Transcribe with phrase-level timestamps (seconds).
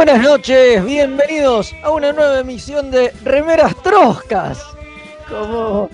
[0.00, 4.64] Buenas noches, bienvenidos a una nueva emisión de Remeras Troscas.
[5.28, 5.90] Como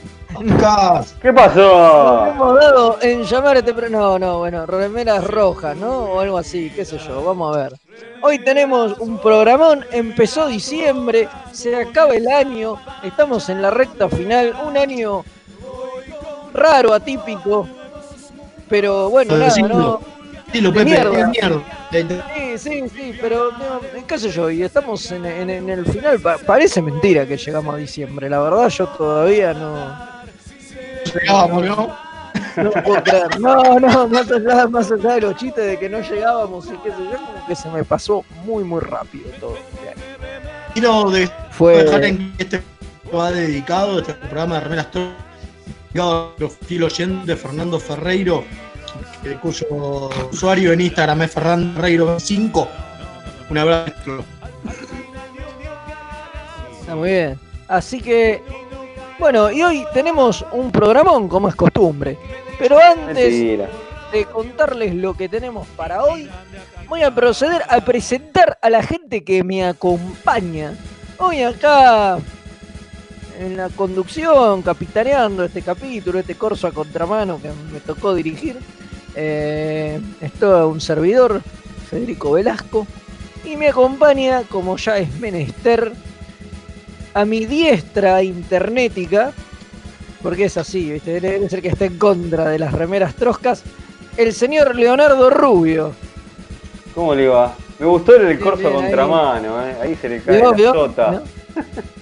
[1.20, 2.28] ¿Qué pasó?
[2.28, 6.04] hemos dado en llamar este No, no, bueno, remeras rojas, ¿no?
[6.04, 7.72] O algo así, qué sé yo, vamos a ver.
[8.22, 14.54] Hoy tenemos un programón, empezó diciembre, se acaba el año, estamos en la recta final,
[14.64, 15.24] un año
[16.54, 17.66] raro, atípico,
[18.68, 20.00] pero bueno, nada, decilo.
[20.46, 20.52] ¿No?
[20.52, 21.10] Dilo, De Pepe, mierda.
[21.90, 22.26] de mierda.
[22.58, 26.18] Sí, sí, sí, pero no, qué sé yo, y estamos en, en- en el final,
[26.20, 30.16] pa- parece mentira que llegamos a diciembre, la verdad yo todavía no,
[31.14, 31.96] Llegábamos, ¿no?
[32.56, 33.40] no lo puedo creer.
[33.40, 36.90] No, no, más allá, más allá de los chistes de que no llegábamos y qué
[36.90, 39.56] sé yo, como que se me pasó muy, muy rápido todo.
[40.74, 41.84] Quiero de- Fue...
[41.84, 42.62] dejar en que este
[43.14, 45.12] va dedicado, este programa de Remeras Tro-
[45.92, 46.58] dedicado a los
[46.92, 48.44] oyente Fernando Ferreiro,
[49.28, 52.68] que- cuyo usuario en Instagram es Fernando Ferreiro 5.
[53.50, 54.24] Un abrazo.
[56.80, 57.38] Está muy bien.
[57.68, 58.42] Así que,
[59.18, 62.16] bueno, y hoy tenemos un programón como es costumbre.
[62.58, 63.68] Pero antes Mentira.
[64.12, 66.28] de contarles lo que tenemos para hoy,
[66.88, 70.74] voy a proceder a presentar a la gente que me acompaña.
[71.18, 72.18] Hoy acá
[73.38, 78.58] en la conducción, capitaneando este capítulo, este corso a contramano que me tocó dirigir.
[79.16, 81.40] Eh, es todo un servidor,
[81.90, 82.86] Federico Velasco.
[83.44, 85.92] Y me acompaña, como ya es menester,
[87.14, 89.32] a mi diestra internética,
[90.22, 91.20] porque es así, ¿viste?
[91.20, 93.62] debe ser que está en contra de las remeras troscas,
[94.16, 95.92] el señor Leonardo Rubio.
[96.94, 97.54] ¿Cómo le va?
[97.78, 99.76] Me gustó el corso bien, contramano, ¿eh?
[99.82, 100.72] Ahí se le cae ¿Vio, la vio?
[100.74, 101.10] sota.
[101.10, 101.22] ¿Vio?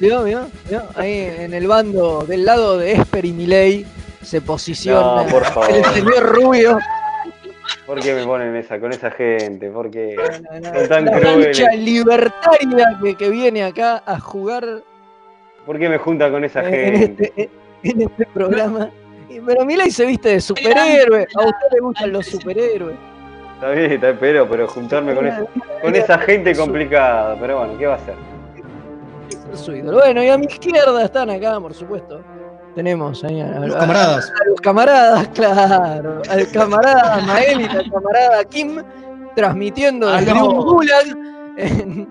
[0.00, 0.47] ¿Vio, vio?
[0.69, 0.82] ¿Vio?
[0.94, 3.84] Ahí en el bando, del lado de Esper y Milei,
[4.22, 5.70] se posiciona No, por favor.
[5.70, 6.78] el señor Rubio.
[7.86, 9.70] ¿Por qué me ponen esa, con esa gente?
[9.70, 10.16] ¿Por qué?
[10.16, 11.58] No, no, Son tan la crueles.
[11.58, 14.82] cancha libertaria que, que viene acá a jugar
[15.66, 17.32] ¿Por qué me junta con esa en gente?
[17.36, 17.50] este,
[17.82, 18.91] en este programa.
[19.47, 21.26] Pero Milei se viste de superhéroe.
[21.34, 22.97] A usted le gustan los superhéroes.
[23.54, 25.47] Está bien, está bien, pero, pero juntarme con, esa,
[25.80, 27.36] con esa gente complicada.
[27.41, 28.14] Pero bueno, ¿qué va a hacer?
[29.53, 29.98] Es su ídolo.
[29.98, 32.22] Bueno, y a mi izquierda están acá, por supuesto.
[32.74, 34.32] Tenemos ahí a, Los camaradas.
[34.40, 36.22] a los camaradas, claro.
[36.28, 38.82] Al camarada Mael y al camarada Kim,
[39.36, 40.46] transmitiendo desde Aló.
[40.50, 41.06] un gulag
[41.56, 42.09] en,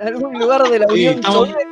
[0.00, 1.66] en algún lugar de la Sí, Unión estamos- Soviética.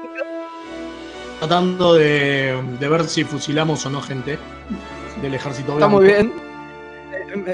[1.38, 4.38] Tratando de, de ver si fusilamos o no gente
[5.22, 5.96] del ejército Está blanco.
[5.96, 6.32] muy bien.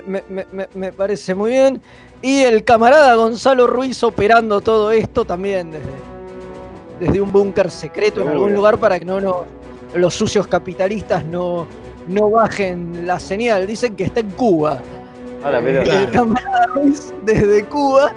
[0.07, 0.23] Me,
[0.53, 1.81] me- me- parece muy bien.
[2.23, 5.87] Y el camarada Gonzalo Ruiz operando todo esto también desde,
[7.01, 9.45] desde un búnker secreto en algún lugar para que no, no
[9.95, 11.67] los sucios capitalistas no,
[12.07, 13.67] no bajen la señal.
[13.67, 14.81] Dicen que está en Cuba.
[15.45, 16.01] A la Eh, pelota.
[16.03, 18.13] El camarada Ruiz desde Cuba.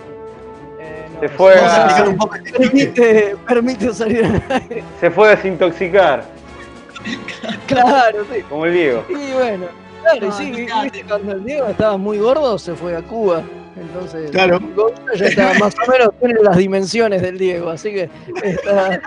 [0.80, 4.84] eh, no, Se fue a un poco el permite, permite salir al aire.
[5.00, 6.26] Se fue a desintoxicar,
[7.68, 8.42] Claro, sí.
[8.50, 9.04] como el Diego.
[9.10, 9.66] Y bueno,
[10.02, 13.42] claro, y No, sí, viste, cuando el Diego estaba muy gordo se fue a Cuba.
[13.76, 14.60] Entonces, Claro.
[15.16, 18.10] Ya estaba más o menos tiene las dimensiones del Diego, así que
[18.44, 19.02] está.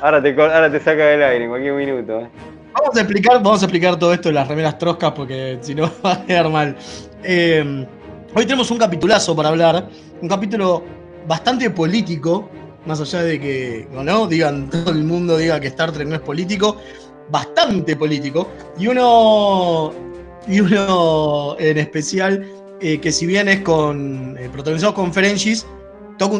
[0.00, 2.20] Ahora te, cor- ahora te saca del aire en cualquier minuto.
[2.20, 2.28] ¿eh?
[2.72, 5.90] Vamos a explicar, vamos a explicar todo esto de las remeras troscas porque si no
[6.04, 6.76] va a quedar mal.
[7.24, 7.86] Eh,
[8.34, 9.88] hoy tenemos un capitulazo para hablar,
[10.20, 10.84] un capítulo
[11.26, 12.48] bastante político,
[12.86, 16.14] más allá de que, o no, digan, todo el mundo diga que Star Trek no
[16.14, 16.76] es político,
[17.28, 18.48] bastante político,
[18.78, 19.92] y uno,
[20.46, 22.46] y uno en especial,
[22.80, 25.66] eh, que si bien es con, eh, protagonizado con Ferengis,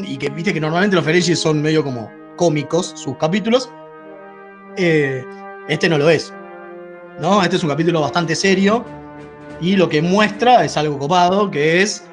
[0.06, 3.71] y que viste que normalmente los Ferengis son medio como cómicos, sus capítulos,
[4.77, 5.25] eh,
[5.69, 6.33] este no lo es.
[7.21, 7.43] ¿no?
[7.43, 8.85] Este es un capítulo bastante serio
[9.61, 12.05] y lo que muestra es algo copado, que es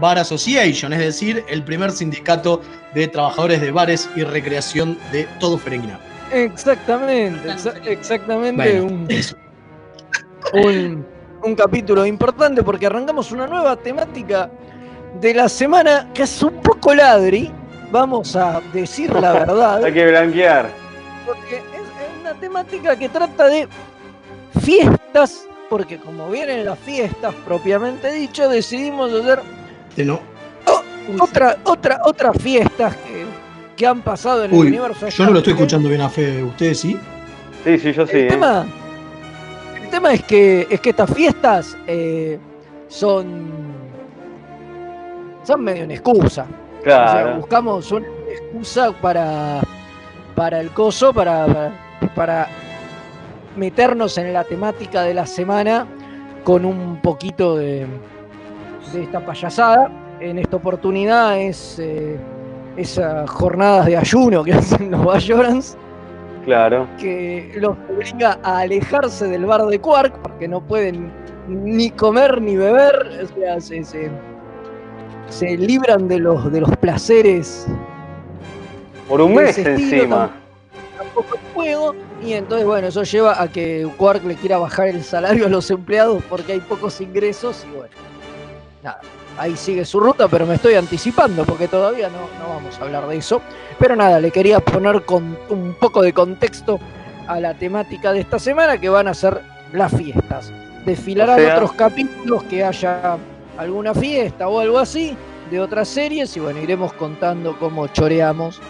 [0.00, 2.60] Bar Association, es decir, el primer sindicato
[2.94, 5.98] de trabajadores de bares y recreación de todo Ferenginar.
[6.32, 9.36] Exactamente, exa- exactamente Bueno, un, eso.
[10.52, 11.06] un,
[11.46, 14.50] un capítulo importante porque arrancamos una nueva temática
[15.20, 17.50] de la semana que es un poco ladri,
[17.90, 20.68] vamos a decir la verdad, Hay que blanquear.
[21.24, 23.68] porque es, es una temática que trata de
[24.60, 29.40] fiestas, porque como vienen las fiestas propiamente dicho, decidimos hacer
[30.04, 30.20] no.
[31.20, 33.24] otra, otra, otras fiestas que,
[33.76, 35.08] que han pasado en el universo.
[35.08, 36.98] yo no lo estoy escuchando bien a Fede, ¿ustedes sí?
[37.64, 38.16] Sí, sí, yo sí.
[38.16, 38.28] el, ¿eh?
[38.28, 38.66] tema,
[39.96, 42.38] tema es que es que estas fiestas eh,
[42.88, 43.50] son
[45.42, 46.46] son medio una excusa.
[47.00, 47.36] O sea, Claro.
[47.36, 49.62] buscamos una excusa para
[50.34, 51.72] para el coso, para, para,
[52.14, 52.48] para
[53.56, 55.86] meternos en la temática de la semana
[56.44, 57.86] con un poquito de,
[58.92, 59.90] de esta payasada.
[60.20, 62.18] En esta oportunidad es eh,
[62.76, 65.78] esas jornadas de ayuno que hacen los Bajorans
[66.46, 66.86] Claro.
[66.98, 71.12] que los obliga a alejarse del bar de Quark porque no pueden
[71.48, 74.10] ni comer ni beber, o sea, se, se-
[75.28, 77.66] se libran de los, de los placeres
[79.08, 80.30] Por un mes encima.
[80.96, 81.94] tampoco juego
[82.24, 85.68] y entonces bueno, eso lleva a que Quark le quiera bajar el salario a los
[85.70, 87.94] empleados porque hay pocos ingresos y bueno,
[88.84, 89.00] nada,
[89.38, 93.06] ahí sigue su ruta, pero me estoy anticipando porque todavía no, no vamos a hablar
[93.06, 93.42] de eso.
[93.78, 96.78] Pero nada, le quería poner con un poco de contexto
[97.28, 99.40] a la temática de esta semana que van a ser
[99.72, 100.52] las fiestas.
[100.84, 103.18] Desfilarán O sea- otros capítulos que haya
[103.58, 105.16] alguna fiesta o algo así
[105.50, 108.60] de otras series y bueno, iremos contando cómo choreamos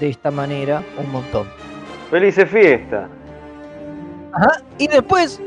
[0.00, 1.46] de esta manera un montón.
[2.10, 3.08] Felices fiesta.
[4.32, 4.60] Ajá.
[4.78, 5.40] Y después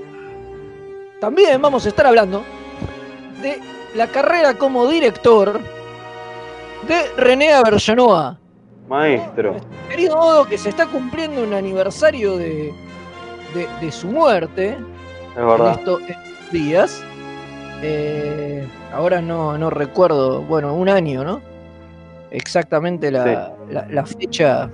[1.20, 2.44] también vamos a estar hablando
[3.42, 3.60] de
[3.96, 5.60] la carrera como director
[6.88, 8.40] de René Avergenoa.
[8.88, 9.56] Maestro.
[9.90, 12.74] Querido modo que se está cumpliendo un aniversario de,
[13.54, 15.72] de, de su muerte Es en verdad.
[15.80, 16.02] estos
[16.52, 17.04] días.
[17.82, 21.42] Eh, ahora no, no recuerdo, bueno, un año, ¿no?
[22.32, 24.70] Exactamente la, la- la fecha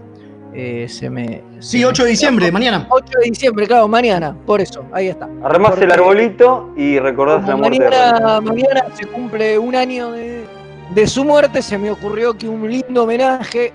[0.55, 1.41] eh, se me...
[1.59, 2.87] Sí, me 8 de diciembre, mañana.
[2.89, 5.27] 8 de diciembre, claro, mañana, por eso, ahí está.
[5.43, 10.45] Armás el arbolito y recordás la muerte de mañana, mañana se cumple un año de,
[10.93, 13.73] de su muerte, se me ocurrió que un lindo homenaje,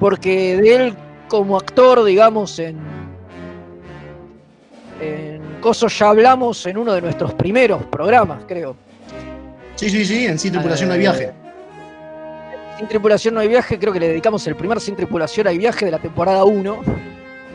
[0.00, 0.94] porque de él
[1.28, 2.76] como actor, digamos, en,
[5.00, 8.76] en Coso ya hablamos en uno de nuestros primeros programas, creo.
[9.74, 11.32] Sí, sí, sí, en sí, tripulación hay Eh, viaje.
[12.78, 15.84] Sin tripulación no hay viaje, creo que le dedicamos el primer Sin tripulación hay viaje
[15.84, 16.80] de la temporada 1,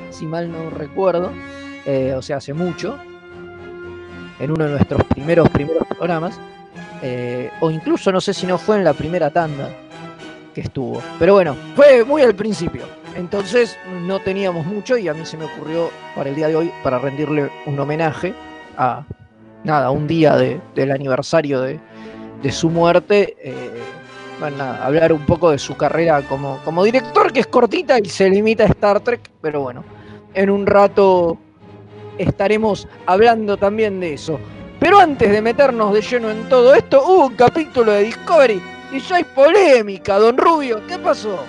[0.09, 1.31] si mal no recuerdo,
[1.86, 2.97] eh, o sea, hace mucho,
[4.39, 6.39] en uno de nuestros primeros, primeros programas,
[7.01, 9.69] eh, o incluso no sé si no fue en la primera tanda
[10.53, 12.83] que estuvo, pero bueno, fue muy al principio,
[13.15, 16.71] entonces no teníamos mucho y a mí se me ocurrió para el día de hoy,
[16.83, 18.33] para rendirle un homenaje
[18.77, 19.03] a,
[19.63, 21.79] nada, un día de- del aniversario de,
[22.41, 23.36] de su muerte.
[23.41, 23.69] eh,
[24.43, 28.05] bueno, nada, hablar un poco de su carrera como, como director, que es cortita y
[28.09, 29.85] se limita a Star Trek, pero bueno,
[30.33, 31.38] en un rato
[32.17, 34.38] estaremos hablando también de eso.
[34.81, 39.00] Pero antes de meternos de lleno en todo esto, hubo un capítulo de Discovery y
[39.00, 41.39] ya hay polémica, don Rubio, ¿qué pasó?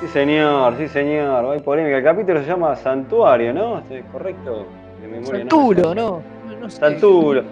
[0.00, 1.52] Sí, señor, sí, señor.
[1.52, 1.98] Hay polémica.
[1.98, 3.82] El capítulo se llama Santuario, ¿no?
[3.90, 4.66] ¿Es correcto?
[5.02, 5.50] De memoria, ¿no?
[5.50, 6.22] Santulo, ¿no?
[6.60, 6.80] No sé.
[6.80, 7.44] Santulo.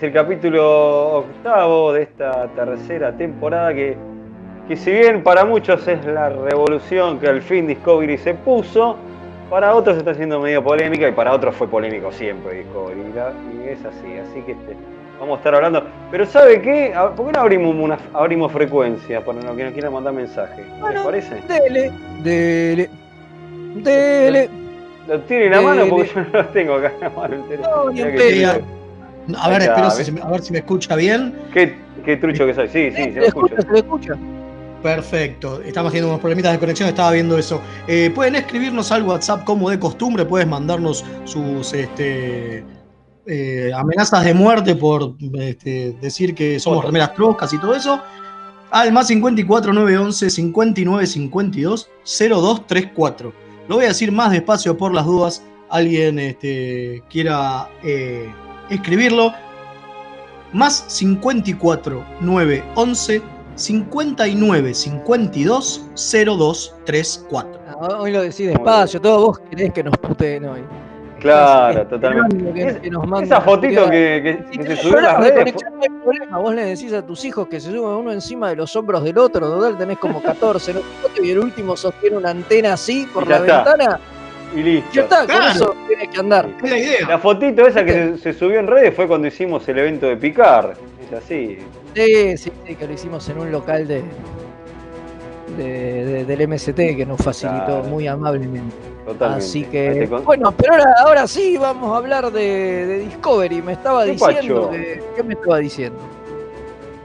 [0.00, 3.98] Es el capítulo octavo de esta tercera temporada que,
[4.66, 8.96] que si bien para muchos es la revolución que al fin Discovery se puso,
[9.50, 12.98] para otros está siendo medio polémica y para otros fue polémico siempre Discovery.
[12.98, 14.74] Y, es así, así que este,
[15.20, 15.84] vamos a estar hablando.
[16.10, 16.94] Pero ¿sabe qué?
[16.94, 20.62] A- ¿Por qué no abrimos, una, abrimos frecuencia para los que nos quieran mandar mensaje?
[20.62, 21.34] ¿Les Bueno, parece?
[21.46, 21.92] Dele,
[22.22, 22.88] dele,
[23.74, 24.48] dele.
[25.06, 27.36] Lo tiene en la mano porque yo no lo tengo acá en la mano.
[27.60, 27.90] No,
[29.38, 31.34] A ver, espero si me- a ver si me escucha bien.
[31.52, 32.68] Qué, qué trucho que soy.
[32.68, 33.54] Sí, sí, Sí, se escucho.
[33.56, 34.12] escucha, se le escucha.
[34.82, 37.60] Perfecto, estamos teniendo unos problemitas de conexión, estaba viendo eso.
[37.86, 42.64] Eh, pueden escribirnos al WhatsApp como de costumbre, puedes mandarnos sus este,
[43.26, 48.00] eh, amenazas de muerte por este, decir que somos remeras troscas y todo eso.
[48.70, 53.32] Al más 54 911 59 52 0234.
[53.68, 55.44] Lo voy a decir más despacio por las dudas.
[55.68, 58.30] Alguien este, quiera eh,
[58.70, 59.32] escribirlo.
[60.52, 63.22] Más 54 911
[63.54, 67.60] 59 52 0234.
[67.68, 70.60] Ah, Hoy lo decís despacio, todos vos querés que nos puteen hoy.
[71.20, 72.52] Claro, totalmente.
[72.54, 75.54] que- Es- que nos Esa a fotito que, que- que se subió en las redes.
[76.02, 76.38] problema.
[76.38, 79.18] Vos le decís a tus hijos que se suban uno encima de los hombros del
[79.18, 80.80] otro, total tenés como 14, ¿no?
[81.22, 83.56] y el último sostiene una antena así por la está.
[83.64, 84.00] ventana,
[84.54, 84.90] Y listo.
[84.92, 86.48] ya está, con eso tienes que andar.
[86.64, 87.08] Es la idea.
[87.08, 90.16] La fotito esa que se, se subió en redes fue cuando hicimos el evento de
[90.16, 90.74] Picar.
[91.06, 91.58] Es así.
[91.94, 94.02] Sí, sí, sí, que lo hicimos en un local de,
[95.56, 97.84] de- de- del MST que nos facilitó Claro.
[97.84, 98.74] muy amablemente.
[99.06, 99.44] Totalmente.
[99.44, 103.62] Así que, te con- bueno, pero ahora, ahora sí vamos a hablar de, de Discovery.
[103.62, 105.98] Me estaba ¿Qué diciendo que, ¿Qué me estaba diciendo?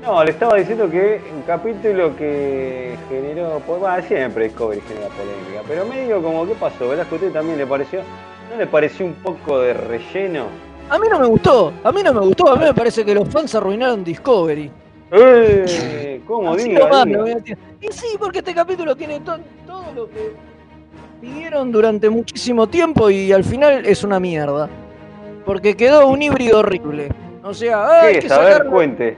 [0.05, 3.59] No, le estaba diciendo que un capítulo que generó.
[3.65, 5.61] pues, Bueno, siempre Discovery genera polémica.
[5.67, 6.87] Pero medio como, ¿qué pasó?
[6.89, 8.01] ¿Verdad que a usted también le pareció?
[8.51, 10.45] ¿No le pareció un poco de relleno?
[10.89, 13.15] A mí no me gustó, a mí no me gustó, a mí me parece que
[13.15, 14.69] los fans arruinaron Discovery.
[15.11, 16.21] ¡Eh!
[16.27, 17.03] ¿Cómo Así diga?
[17.05, 17.25] diga?
[17.81, 20.33] Y sí, porque este capítulo tiene to- todo lo que
[21.19, 24.69] pidieron durante muchísimo tiempo y al final es una mierda.
[25.43, 27.09] Porque quedó un híbrido horrible.
[27.43, 28.31] O sea, ah, hay ¿Qué que es?
[28.31, 29.17] A ver, sacarlo- cuente.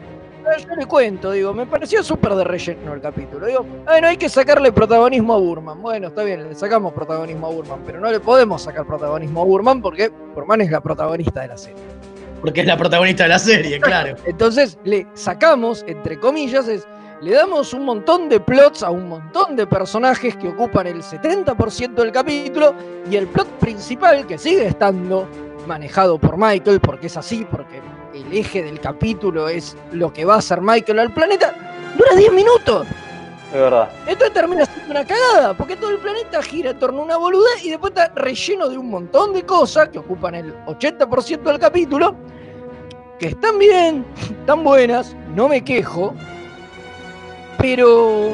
[0.56, 3.46] Yo le cuento, digo, me pareció súper de relleno el capítulo.
[3.46, 5.82] Digo, bueno, hay que sacarle protagonismo a Burman.
[5.82, 9.46] Bueno, está bien, le sacamos protagonismo a Burman, pero no le podemos sacar protagonismo a
[9.46, 11.84] Burman porque Burman es la protagonista de la serie.
[12.42, 14.16] Porque es la protagonista de la serie, claro.
[14.26, 16.88] Entonces le sacamos, entre comillas, es,
[17.22, 21.96] le damos un montón de plots a un montón de personajes que ocupan el 70%
[21.96, 22.74] del capítulo
[23.10, 25.28] y el plot principal, que sigue estando
[25.68, 27.82] manejado por Michael, porque es así, porque
[28.22, 31.54] el eje del capítulo es lo que va a hacer Michael al planeta,
[31.98, 32.88] dura 10 minutos.
[33.48, 33.90] Es verdad.
[34.06, 37.64] Entonces termina siendo una cagada, porque todo el planeta gira en torno a una boludez
[37.64, 42.16] y después está relleno de un montón de cosas que ocupan el 80% del capítulo,
[43.20, 44.06] que están bien,
[44.40, 46.14] están buenas, no me quejo,
[47.58, 48.32] pero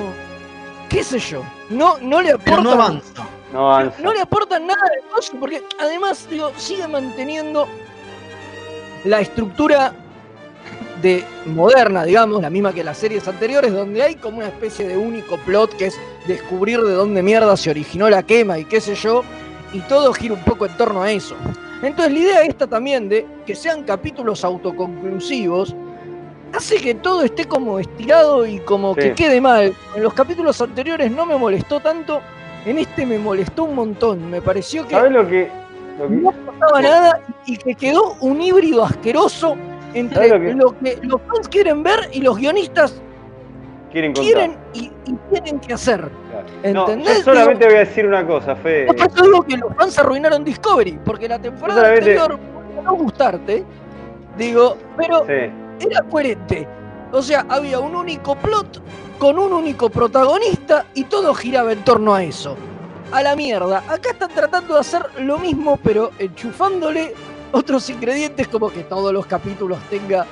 [0.89, 3.27] qué sé yo, no, no le Pero no aportan, avanza.
[3.53, 4.01] No avanza.
[4.01, 7.67] no le aportan nada de negocio, porque además digo, sigue manteniendo
[9.05, 9.93] la estructura
[11.01, 14.95] de moderna, digamos, la misma que las series anteriores, donde hay como una especie de
[14.95, 18.95] único plot que es descubrir de dónde mierda se originó la quema y qué sé
[18.95, 19.23] yo,
[19.73, 21.35] y todo gira un poco en torno a eso.
[21.81, 25.75] Entonces la idea esta también de que sean capítulos autoconclusivos
[26.53, 29.01] hace que todo esté como estirado y como Sí.
[29.01, 29.73] que quede mal.
[29.95, 32.21] En los capítulos anteriores no me molestó tanto,
[32.65, 34.29] en este me molestó un montón.
[34.29, 35.49] Me pareció que ¿Sabes lo que.?
[35.99, 39.55] Lo que no pasaba nada y que quedó un híbrido asqueroso
[39.93, 42.99] entre ¿Sabes lo lo que- los fans quieren ver y los guionistas
[43.91, 46.09] quieren quieren y, y tienen que hacer.
[46.31, 46.47] Claro.
[46.73, 47.23] No, yo ¿Entendés?
[47.23, 48.87] solamente voy a decir una cosa, Fede.
[48.93, 52.39] Por eso digo que los fans arruinaron Discovery, porque la temporada solamente- anterior
[52.83, 53.63] no gustarte,
[54.37, 55.87] digo, pero Sí.
[55.87, 56.67] era coherente.
[57.11, 58.81] O sea, había un único plot
[59.19, 62.57] con un único protagonista y todo giraba en torno a eso.
[63.13, 63.83] A la mierda.
[63.87, 67.13] Acá están tratando de hacer lo mismo, pero enchufándole
[67.51, 70.25] otros ingredientes como que todos los capítulos tenga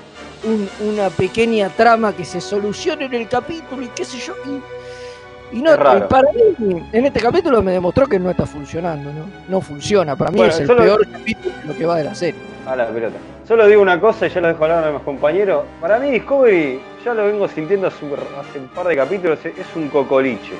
[0.43, 4.33] un- una pequeña trama que se solucione en el capítulo y qué sé yo.
[4.45, 5.77] Y, y no, y
[6.09, 9.25] para mí, en este capítulo me demostró que no está funcionando, ¿no?
[9.47, 10.15] No funciona.
[10.15, 12.39] Para mí Bueno, es el solo- peor capítulo lo que va de la serie.
[12.65, 13.15] A la pelota.
[13.47, 15.65] Solo digo una cosa y ya lo dejo hablar a mis compañeros.
[15.79, 20.53] Para mí Discovery, ya lo vengo sintiendo hace un par de capítulos, es un cocoliche.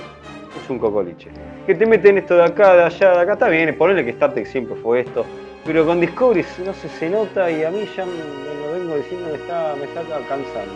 [0.64, 1.30] Es un cocoliche.
[1.66, 4.34] Que te meten esto de acá, de allá, de acá, está bien, ponele que Star
[4.34, 5.26] Trek siempre fue esto.
[5.66, 8.96] Pero con Discovery no sé, se nota y a mí ya me, me lo vengo
[8.96, 10.74] diciendo, me está, me está cansando.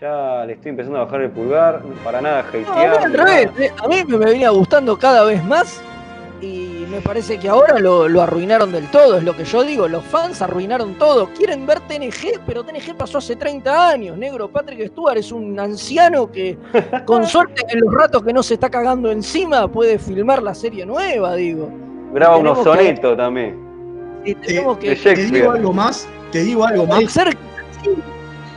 [0.00, 3.04] Ya, ya le estoy empezando a bajar el pulgar, para nada No, a mí hatear.
[3.06, 5.82] al revés, eh, a mí me venía gustando cada vez más
[6.42, 9.86] y me parece que ahora lo, lo arruinaron del todo, es lo que yo digo,
[9.86, 14.88] los fans arruinaron todo, quieren ver TNG, pero TNG pasó hace 30 años, negro, Patrick
[14.88, 16.58] Stewart es un anciano que
[17.06, 20.84] con suerte en los ratos que no se está cagando encima puede filmar la serie
[20.84, 21.70] nueva, digo.
[22.12, 23.56] Graba unos que- sonetos también.
[24.24, 27.10] Y tenemos de que Te digo algo más, te digo algo más.
[27.12, 27.36] ser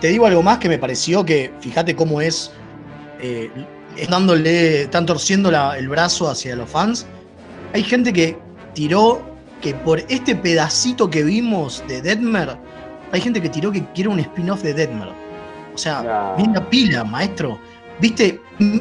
[0.01, 2.51] Te digo algo más que me pareció que, fíjate cómo es,
[3.21, 3.49] eh,
[3.95, 7.07] están torciendo la- el brazo hacia los fans.
[7.75, 8.37] Hay gente que
[8.73, 9.21] tiró
[9.61, 12.55] que por este pedacito que vimos de Deadmer,
[13.11, 15.09] hay gente que tiró que quiere un spin-off de Deadmer.
[15.73, 16.01] O sea,
[16.37, 16.53] No.
[16.53, 17.59] la pila, maestro.
[17.99, 18.77] Viste, mm,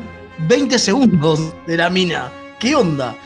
[0.46, 2.30] 20 segundos de la mina.
[2.60, 3.16] ¿Qué onda?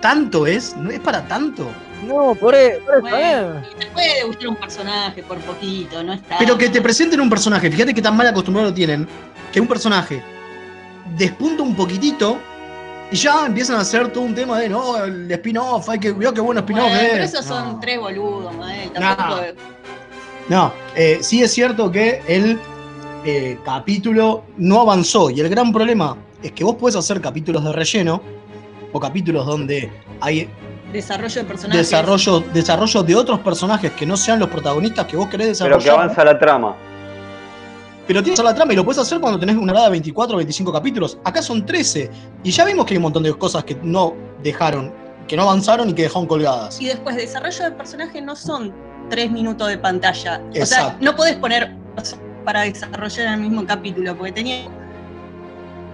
[0.00, 0.74] ¿Tanto es?
[0.74, 1.68] ¿No es para tanto?
[2.08, 3.62] No, por eso, por eso, Bueno, eh.
[3.78, 6.38] te puede gustar un personaje por poquito, no está.
[6.38, 9.06] Pero que te presenten un personaje, fíjate que tan mal acostumbrado lo tienen,
[9.52, 10.22] que un personaje
[11.18, 12.38] despunta un poquitito
[13.10, 16.32] y ya empiezan a hacer todo un tema de no, el spin-off, hay que vio
[16.34, 17.10] qué bueno spin-off Bueno, es.
[17.12, 17.80] pero esos son No.
[17.80, 18.54] tres boludos.
[18.56, 19.16] Nah.
[19.16, 19.42] Tampoco.
[20.48, 22.58] No, eh, sí es cierto que el
[23.24, 27.72] eh, capítulo no avanzó y el gran problema es que vos podés hacer capítulos de
[27.72, 28.22] relleno
[28.92, 30.48] o capítulos donde hay
[30.92, 31.90] Desarrollo de personajes.
[31.90, 35.82] desarrollo, desarrollo de otros personajes que no sean los protagonistas que vos querés Pero desarrollar.
[35.82, 36.76] que avanza la trama.
[38.06, 40.38] Pero tienes la trama y lo puedes hacer cuando tenés una grada de 24 o
[40.38, 41.18] 25 capítulos.
[41.24, 42.10] Acá son 13.
[42.44, 44.92] Y ya vimos que hay un montón de cosas que no dejaron,
[45.26, 46.80] que no avanzaron y que dejaron colgadas.
[46.80, 48.72] Y después, desarrollo de personaje no son
[49.10, 50.40] tres minutos de pantalla.
[50.60, 51.74] O sea, no podés poner
[52.44, 54.68] para desarrollar el mismo capítulo, porque tenía.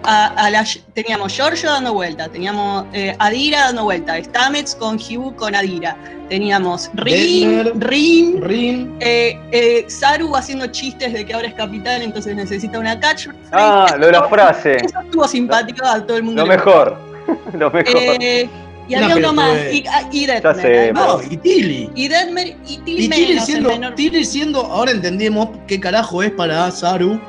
[0.04, 5.34] A, a la- teníamos Giorgio dando vuelta, teníamos eh, Adira dando vuelta, Stamets con Hugh
[5.36, 5.96] con Adira,
[6.28, 7.88] teníamos Rin, Detmer.
[7.88, 12.98] Rin, Rin, eh, eh, Saru haciendo chistes de que ahora es capitán, entonces necesita una
[12.98, 13.28] catch.
[13.52, 14.76] Ah, lo de la frase.
[14.84, 16.42] Eso estuvo simpático a todo el mundo.
[16.42, 16.96] Lo mejor.
[17.52, 17.96] Lo mejor.
[17.96, 18.48] Eh,
[18.88, 21.90] y había uno más, y, ah, y Detmer, no, y Tilly.
[21.94, 26.32] Y Detmer y Tilly Y Tilly siendo, menor- Tilly siendo, ahora entendemos qué carajo es
[26.32, 27.20] para Saru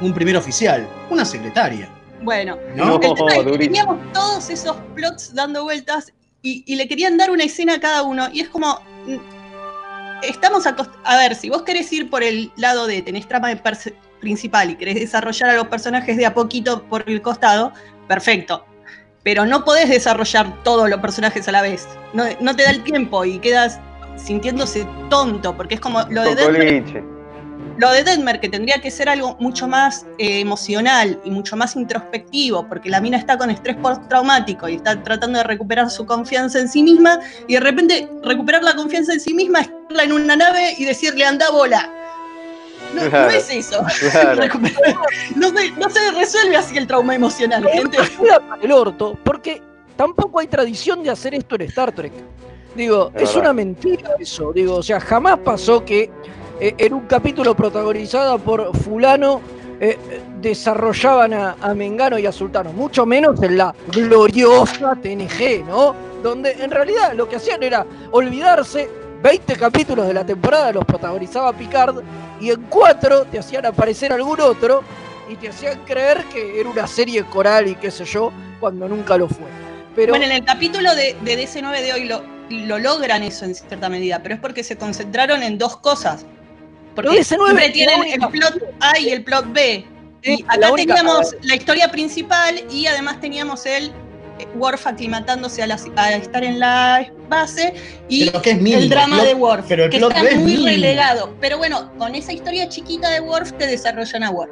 [0.00, 1.88] un primer oficial, una secretaria.
[2.22, 2.94] Bueno, ¿no?
[2.94, 3.58] el tema es que durísimo.
[3.58, 6.12] teníamos todos esos plots dando vueltas
[6.42, 8.28] y, y le querían dar una escena a cada uno.
[8.32, 8.80] Y es como.
[9.06, 9.16] mm,
[10.22, 13.60] Estamos A ver, si vos querés ir por el lado de tenés trama de
[14.20, 17.72] principal y querés desarrollar a los personajes de a poquito por el costado,
[18.08, 18.64] perfecto.
[19.22, 21.86] Pero no podés desarrollar todos los personajes a la vez.
[22.14, 23.78] No, no te da el tiempo y quedas
[24.16, 27.17] sintiéndose tonto, porque es como lo de.
[27.78, 31.76] Lo de Detmer, que tendría que ser algo mucho más eh, emocional y mucho más
[31.76, 36.58] introspectivo, porque la mina está con estrés postraumático y está tratando de recuperar su confianza
[36.58, 40.12] en sí misma, y de repente recuperar la confianza en sí misma es estarla en
[40.12, 41.88] una nave y decirle anda bola.
[42.94, 43.84] No, es eso.
[44.10, 44.42] Claro.
[45.36, 47.98] No, se, no se resuelve así el trauma emocional, gente.
[48.62, 49.62] El orto, porque
[49.96, 52.12] tampoco hay tradición de hacer esto en Star Trek.
[52.74, 54.52] Digo, Es es, una mentira eso.
[54.52, 56.10] Digo, o sea, jamás pasó que
[56.60, 59.40] eh, en un capítulo protagonizado por fulano
[59.80, 59.96] eh,
[60.40, 65.94] desarrollaban a, Mengano y a Sultano, mucho menos en la gloriosa TNG, ¿no?
[66.20, 68.88] Donde en realidad lo que hacían era olvidarse
[69.22, 72.02] 20 capítulos de la temporada los protagonizaba Picard
[72.40, 74.82] y en cuatro te hacían aparecer algún otro
[75.28, 79.16] y te hacían creer que era una serie coral y qué sé yo, cuando nunca
[79.16, 79.46] lo fue.
[79.94, 82.10] Pero Bueno, en el capítulo de, de DC9 de hoy
[82.66, 86.26] lo logran eso en cierta medida, pero es porque se concentraron en dos cosas.
[86.98, 89.86] Porque Pero DC9 siempre tienen el plot A y el plot B.
[90.24, 93.92] Y Es la acá única- teníamos la historia principal y además teníamos el
[94.40, 97.74] eh, Worf aclimatándose a, la- a estar en la base
[98.08, 98.82] y Pero que es mínimo.
[98.82, 101.34] el drama el plot- de Worf, pero el que plot está es muy relegado.
[101.40, 104.50] Pero bueno, con esa historia chiquita de Worf te desarrollan a Worf.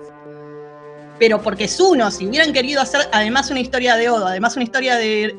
[1.18, 4.64] Pero porque es uno, si hubieran querido hacer además una historia de Odo, además una
[4.64, 5.34] historia de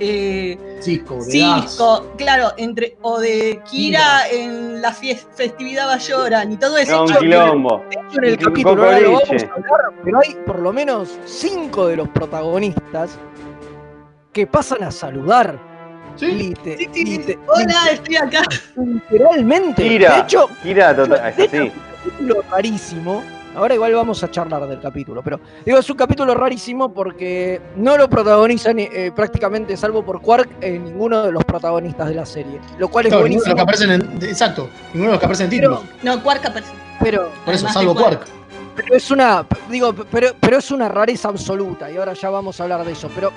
[0.00, 1.30] eh, Cisco, de.
[1.30, 6.92] Cisco, claro, entre o de Kira en la fies- festividad Bayoran y todo eso.
[6.92, 7.84] No, un quilombo.
[7.90, 11.10] de hecho en el capítulo ahora lo vamos a hablar, pero hay por lo menos
[11.26, 13.10] cinco de los protagonistas
[14.32, 15.58] que pasan a saludar.
[16.16, 16.26] Sí.
[16.26, 17.18] Lite- Sí, sí, sí.
[17.18, 18.42] lite- Hola, estoy acá.
[18.76, 19.82] literalmente.
[19.86, 20.14] Kira.
[20.14, 21.56] De hecho, Kira, total, de es así.
[21.56, 21.72] es un
[22.04, 23.22] capítulo rarísimo.
[23.58, 27.96] Ahora igual vamos a charlar del capítulo, pero digo, es un capítulo rarísimo porque no
[27.96, 32.60] lo protagonizan eh, prácticamente, salvo por Quark, eh, ninguno de los protagonistas de la serie.
[32.78, 33.50] Lo cual es Claro, ninguno de buenísimo.
[33.50, 35.80] los que aparecen en, de- exacto, ninguno de los que aparecen en títulos.
[36.04, 36.72] No, Quark aparece.
[37.00, 38.18] Pero, Por eso, salvo Quark.
[38.24, 38.28] Quark.
[38.76, 39.44] pero es una.
[39.68, 43.10] Digo, pero, pero es una rareza absoluta, y ahora ya vamos a hablar de eso.
[43.14, 43.32] Pero,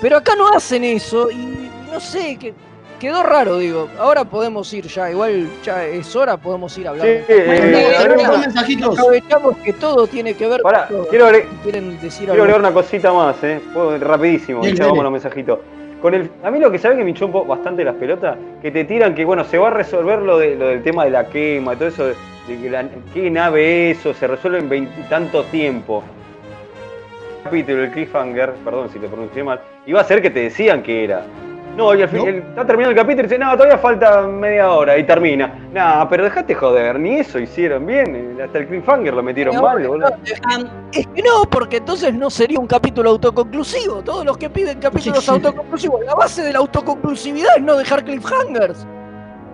[0.00, 2.54] pero acá no hacen eso, y no sé, que
[3.02, 3.88] quedó raro, digo.
[3.98, 7.06] Ahora podemos ir ya, igual ya es hora, podemos ir a hablar.
[7.06, 8.86] Sí, eh, Eh.
[8.86, 11.08] Aprovechamos que todo tiene que ver Pará, con todo.
[11.08, 13.60] quiero agregar- Si quieren decir Quiero agregar una cosita más, ¿eh?
[13.74, 15.58] Puedo- rapidísimo, y ya vamos los mensajitos.
[16.00, 18.84] Con el, a mí lo que sabe que me hinchó bastante las pelotas, que te
[18.84, 21.74] tiran que, bueno, se va a resolver lo, de, lo del tema de la quema,
[21.74, 22.14] todo eso, de,
[22.48, 26.02] de que la, qué nave es eso, se resuelve en veintitanto tiempo.
[27.42, 31.02] Capítulo, el cliffhanger, perdón si te pronuncié mal, iba a ser que te decían que
[31.04, 31.22] era.
[31.76, 32.26] No, y al fin, ¿No?
[32.26, 35.54] el- está terminando el capítulo y dice, no, todavía falta media hora y termina.
[35.72, 39.62] No, pero dejate joder, ni eso hicieron bien, eh, hasta el cliffhanger lo metieron No,
[39.62, 40.08] mal, boludo.
[40.52, 44.02] Am, Es que no, porque entonces no sería un capítulo autoconclusivo.
[44.02, 45.30] Todos los que piden capítulos Sí.
[45.30, 48.86] autoconclusivos, la base de la autoconclusividad es no dejar cliffhangers.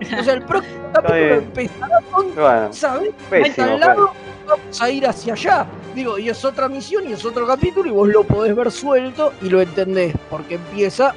[0.01, 3.11] O sea, el próximo capítulo empezará con Bueno, ¿sabes?
[3.31, 4.11] pésimo, al lado,
[4.47, 5.67] vamos a ir hacia allá.
[5.95, 9.33] Digo, y es otra misión y es otro capítulo y vos lo podés ver suelto
[9.43, 11.15] y lo entendés, porque empieza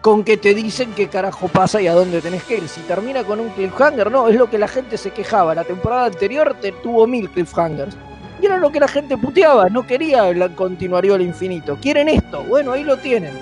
[0.00, 2.68] con que te dicen qué carajo pasa y a dónde tenés que ir.
[2.68, 5.54] Si termina con un cliffhanger, no, es lo que la gente se quejaba.
[5.54, 7.96] La temporada anterior te tuvo mil cliffhangers.
[8.40, 11.76] Y era lo que la gente puteaba, no quería la continuaría al infinito.
[11.82, 13.32] Quieren esto, bueno, ahí lo tienen.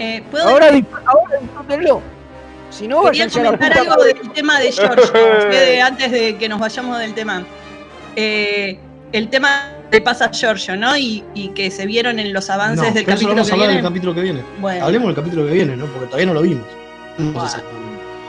[0.00, 2.02] Eh, ¿puedo Ahora, disfr- ahora disfrútenlo.
[2.70, 4.14] Si no, Quería a comentar algo madre.
[4.14, 7.44] del tema de George, antes de que nos vayamos del tema.
[8.16, 8.78] Eh,
[9.12, 10.96] el tema de pasa Giorgio, ¿no?
[10.96, 13.46] Y, y que se vieron en los avances No, del pero eso lo capítulo vamos
[13.46, 13.82] que a hablar viene.
[13.82, 14.42] del capítulo que viene.
[14.60, 15.86] Bueno, Hablemos del capítulo que viene, ¿no?
[15.86, 16.66] Porque todavía no lo vimos.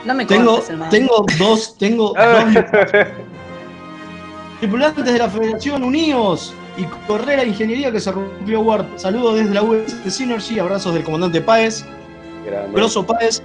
[0.04, 0.90] No me Tengo, cortes, hermano.
[0.90, 2.64] tengo dos, tengo dos
[4.60, 8.86] tripulantes de la Federación Unidos y Correra Ingeniería que se rompió Warp.
[8.96, 11.84] Saludos desde la US de Synergy, abrazos del comandante Páez.
[12.72, 13.42] Grosso Páez,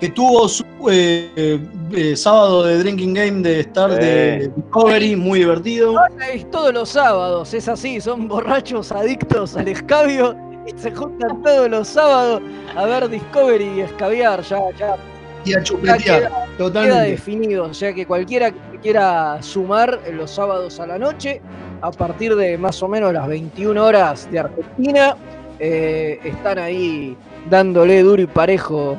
[0.00, 1.60] que tuvo su eh,
[1.92, 5.94] eh, sábado de Drinking Game de Star de Discovery, muy divertido.
[6.32, 11.70] Es todos los sábados, es así, son borrachos adictos al escabio y se juntan todos
[11.70, 12.42] los sábados
[12.74, 14.96] a ver Discovery y escabiar, ya, ya
[15.44, 17.10] Y a chupetear, queda totalmente.
[17.10, 21.40] definido, o sea que cualquiera que quiera sumar los sábados a la noche,
[21.80, 25.16] a partir de más o menos las 21 horas de Argentina,
[25.58, 27.16] eh, están ahí
[27.48, 28.98] dándole duro y parejo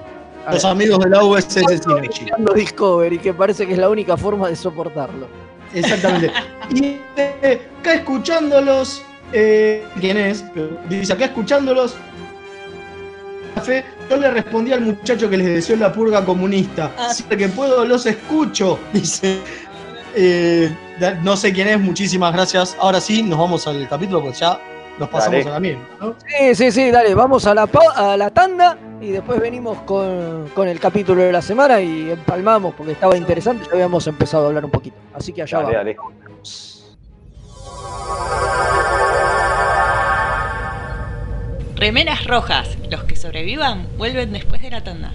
[0.51, 4.49] Los amigos de la US de mirando Discovery, que parece que es la única forma
[4.49, 5.27] de soportarlo.
[5.73, 6.31] Exactamente.
[6.69, 10.43] Y eh, acá escuchándolos, eh, ¿quién es?
[10.89, 11.95] Dice, acá escuchándolos,
[13.55, 16.91] café, yo le respondí al muchacho que les deseó la purga comunista.
[16.97, 17.13] Ah.
[17.13, 19.39] Siempre que puedo los escucho, dice.
[20.15, 20.75] Eh,
[21.21, 22.75] no sé quién es, muchísimas gracias.
[22.79, 24.59] Ahora sí, nos vamos al capítulo, pues ya
[24.97, 25.49] nos pasamos Dale.
[25.49, 25.83] a la misma.
[26.01, 26.15] ¿no?
[26.25, 30.47] Sí, sí, sí, dale, vamos a la, pa- a la tanda y después venimos con,
[30.53, 34.47] con el capítulo de la semana y empalmamos porque estaba interesante, ya habíamos empezado a
[34.47, 34.97] hablar un poquito.
[35.13, 36.17] Así que allá Dale, vamos.
[36.43, 36.77] dale.
[41.75, 42.75] Remeras rojas.
[42.89, 45.13] Los que sobrevivan vuelven después de la tanda.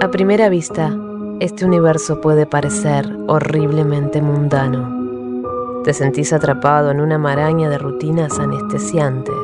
[0.00, 0.96] A primera vista,
[1.40, 4.93] este universo puede parecer horriblemente mundano.
[5.84, 9.34] Te sentís atrapado en una maraña de rutinas anestesiantes.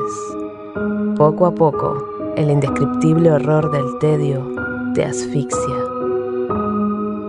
[1.15, 4.51] Poco a poco, el indescriptible horror del tedio
[4.95, 5.77] te asfixia.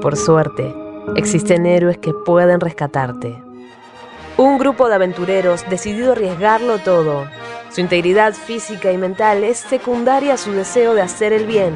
[0.02, 0.74] Por suerte,
[1.18, 3.44] existen héroes que pueden rescatarte.
[4.38, 7.26] Un grupo de aventureros decidido arriesgarlo todo.
[7.70, 11.74] Su integridad física y mental es secundaria a su deseo de hacer el bien.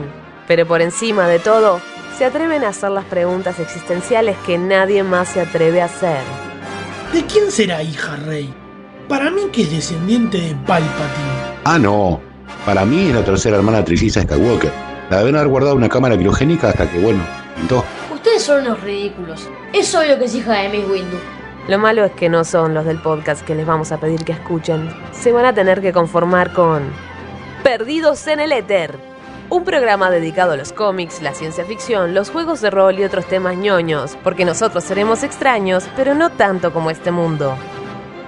[0.48, 1.82] Pero por encima de todo,
[2.17, 6.55] se atreven a hacer las preguntas existenciales que nadie más se atreve a hacer.
[7.13, 8.54] ¿De quién será hija Rey?
[9.08, 11.56] Para mí que es descendiente de Palpatine.
[11.63, 12.20] Ah, no.
[12.65, 14.72] Para mí es la tercera hermana trilliza Skywalker.
[15.10, 17.24] La deben haber guardado en una cámara criogénica hasta que, bueno,
[17.56, 17.86] pintó.
[18.12, 19.48] Ustedes son unos ridículos.
[19.72, 21.18] Es obvio que es hija de Miss Windu.
[21.68, 24.32] Lo malo es que no son los del podcast que les vamos a pedir que
[24.32, 24.89] escuchen.
[25.12, 26.84] Se van a tener que conformar con
[27.63, 29.14] Perdidos en el Éter.
[29.47, 33.27] Un programa dedicado a los cómics, la ciencia ficción, los juegos de rol y otros
[33.27, 37.55] temas ñoños, porque nosotros seremos extraños, pero no tanto como este mundo.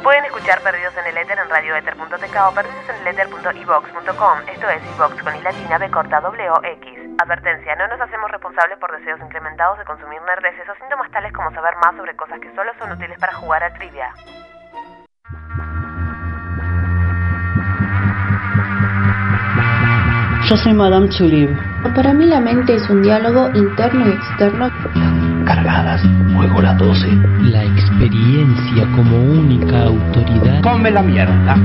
[0.04, 4.38] Pueden escuchar Perdidos en el Éter en radioether.tk o perdidoseneleter.evox.com.
[4.48, 7.00] Esto es iVox con i latina b corta w x.
[7.18, 11.52] Advertencia, no nos hacemos responsables por deseos incrementados de consumir nerdeces o síntomas tales como
[11.52, 14.14] saber más sobre cosas que solo son útiles para jugar a trivia.
[20.50, 21.50] Yo soy Madame Tulib.
[21.94, 24.72] Para mí la mente es un diálogo interno y externo.
[25.44, 26.02] Cargadas,
[26.34, 27.06] juego las 12.
[27.52, 30.62] La experiencia como única autoridad.
[30.62, 31.58] Come la mierda.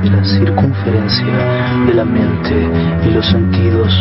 [0.00, 2.68] De la circunferencia de la mente
[3.06, 3.92] y los sentidos.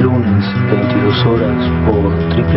[0.00, 2.14] Lunes, 22 horas por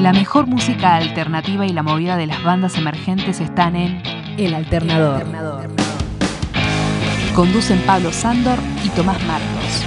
[0.00, 4.02] La mejor música alternativa y la movida de las bandas emergentes están en
[4.36, 5.22] El Alternador.
[7.34, 9.84] Conducen Pablo Sándor y Tomás Marcos.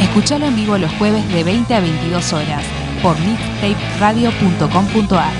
[0.00, 2.75] Escuchalo en vivo los jueves de 20 a 22 horas
[3.06, 5.32] por mixtaperadio.com.ar.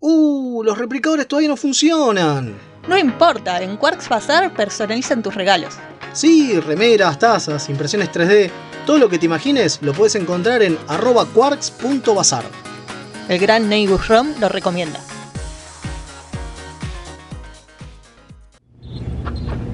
[0.00, 2.54] Uh, los replicadores todavía no funcionan.
[2.88, 5.74] No importa, en Quarks Bazar personalizan tus regalos.
[6.14, 8.50] Sí, remeras, tazas, impresiones 3D,
[8.86, 12.44] todo lo que te imagines lo puedes encontrar en arroba quarks.bazar.
[13.28, 14.98] El gran Neighbor Rom lo recomienda.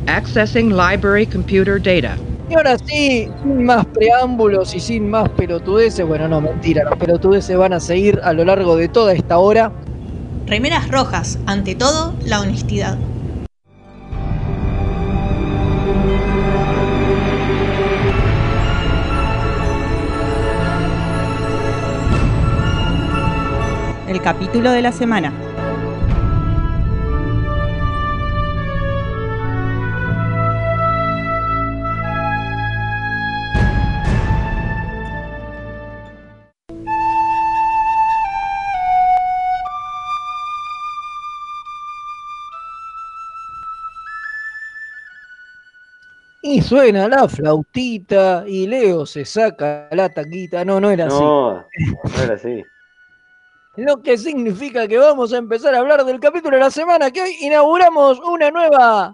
[0.08, 2.18] Accessing library computer data.
[2.48, 7.56] Y ahora sí, sin más preámbulos y sin más pelotudeces, bueno, no, mentira, los pelotudeces
[7.56, 9.72] van a seguir a lo largo de toda esta hora.
[10.46, 12.96] Remeras rojas, ante todo, la honestidad.
[24.06, 25.32] El capítulo de la semana.
[46.57, 50.64] Y suena la flautita y Leo se saca la taquita.
[50.64, 51.21] No, no era así.
[51.21, 52.62] No, no era así.
[53.77, 57.21] Lo que significa que vamos a empezar a hablar del capítulo de la semana, que
[57.21, 59.12] hoy inauguramos una nueva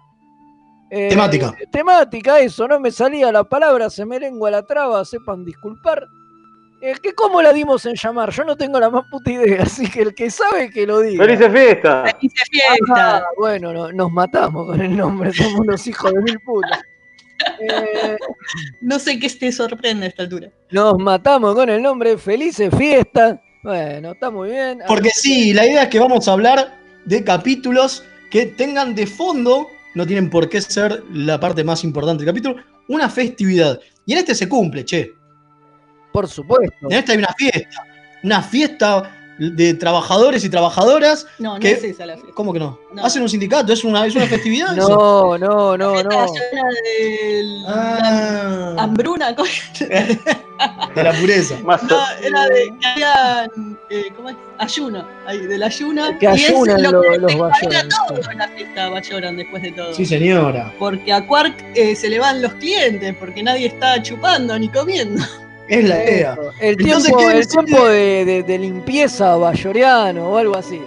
[0.88, 1.52] eh, Temática.
[1.72, 6.06] Temática, eso, no me salía la palabra, se me lengua la traba, sepan disculpar.
[6.80, 8.30] Eh, que ¿Cómo la dimos en llamar?
[8.30, 11.24] Yo no tengo la más puta idea, así que el que sabe que lo diga.
[11.24, 12.04] ¡Felices fiesta!
[12.04, 13.16] ¡Felices fiesta!
[13.16, 16.80] Ah, bueno, no- nos matamos con el nombre, somos unos hijos de mil putas.
[17.60, 18.16] Eh,
[18.80, 20.48] No sé qué te sorprende a esta altura.
[20.70, 23.38] nos matamos con el nombre Felices Fiestas.
[23.62, 24.80] Bueno, está muy bien.
[24.88, 29.68] Porque sí, la idea es que vamos a hablar de capítulos que tengan de fondo,
[29.94, 32.56] no tienen por qué ser la parte más importante del capítulo,
[32.88, 33.78] una festividad.
[34.06, 35.12] Y en este se cumple, che.
[36.12, 36.86] Por supuesto.
[36.90, 37.86] En este hay una fiesta.
[38.24, 41.26] Una fiesta de trabajadores y trabajadoras.
[41.38, 42.32] No, no que- es esa la fiesta.
[42.34, 42.78] ¿Cómo que no?
[42.94, 43.04] No.
[43.04, 44.76] Hacen un sindicato, es una, es una festividad.
[44.76, 44.88] eso?
[44.88, 46.10] No, no, no, no.
[46.10, 46.68] Llena
[46.98, 49.34] del- Ah, hambruna.
[49.34, 49.48] ¿cómo?
[50.94, 51.56] de la pureza.
[51.64, 54.36] Más No, era de que habían, eh, ¿cómo es?
[54.58, 56.18] Ayuno, ahí, del ayuno.
[56.20, 59.36] Que y es ayunan lo lo- que los desencadena bayones, todo en la fiesta bayoran
[59.36, 59.94] después de todo.
[59.94, 60.72] Sí, señora.
[60.78, 65.20] Porque a Quark eh, se le van los clientes, porque nadie está chupando ni comiendo.
[65.78, 66.36] Es la idea.
[66.60, 70.80] El Entonces, tiempo, ¿qué el tiempo de, de- de limpieza bayoriano o algo así.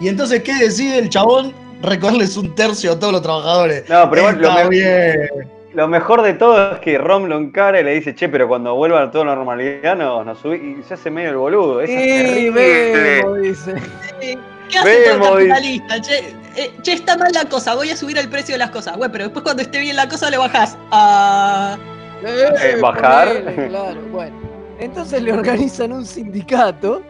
[0.00, 1.54] Y entonces, ¿qué decide el chabón?
[1.82, 3.88] Recorrerles un tercio a todos los trabajadores.
[3.88, 5.28] No, pero igual lo, Está me- bien.
[5.72, 8.74] lo mejor de todo es que Rom lo encara y le dice, che, pero cuando
[8.74, 11.80] vuelva a toda normalidad nos, nos subí", y se hace medio el boludo.
[11.80, 12.08] Eso es Y
[12.52, 12.92] terrible.
[13.02, 13.74] vemos, dice.
[14.68, 16.00] ¿Qué hace todo Vemos, capitalista?
[16.02, 16.18] Che,
[16.56, 18.96] eh, che, está mal la cosa, voy a subir el precio de las cosas.
[18.98, 21.78] Bueno, pero después cuando esté bien la cosa le bajás a...
[22.24, 23.28] Eh, bajar.
[23.44, 24.36] ponele, claro, bueno.
[24.78, 27.02] Entonces le organizan un sindicato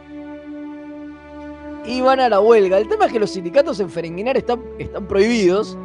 [1.85, 2.79] y van a la huelga.
[2.79, 5.77] El tema es que los sindicatos en Ferenginar están, están prohibidos.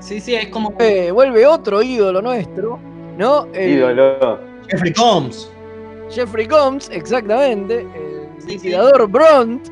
[0.00, 0.74] Sí, sí, es como...
[0.78, 2.78] Eh, vuelve otro ídolo nuestro,
[3.16, 3.46] ¿no?
[3.52, 4.38] El Ídolo.
[4.68, 5.50] Jeffrey Combs.
[6.10, 7.80] Jeffrey Combs, exactamente.
[7.80, 9.68] El liquidador Bront.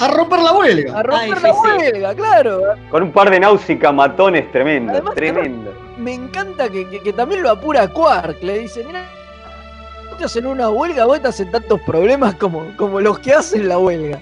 [0.00, 0.98] A romper la huelga.
[0.98, 1.76] A romper Ay, la sí, sí.
[1.78, 2.60] huelga, claro.
[2.90, 5.72] Con un par de náusica matones tremendo, Además, tremendo.
[5.98, 8.42] Me encanta que, que- que también lo apura Quark.
[8.42, 9.08] Le dice, mira,
[10.12, 13.78] estás en una huelga, vos estás en tantos problemas como, como los que hacen la
[13.78, 14.20] huelga.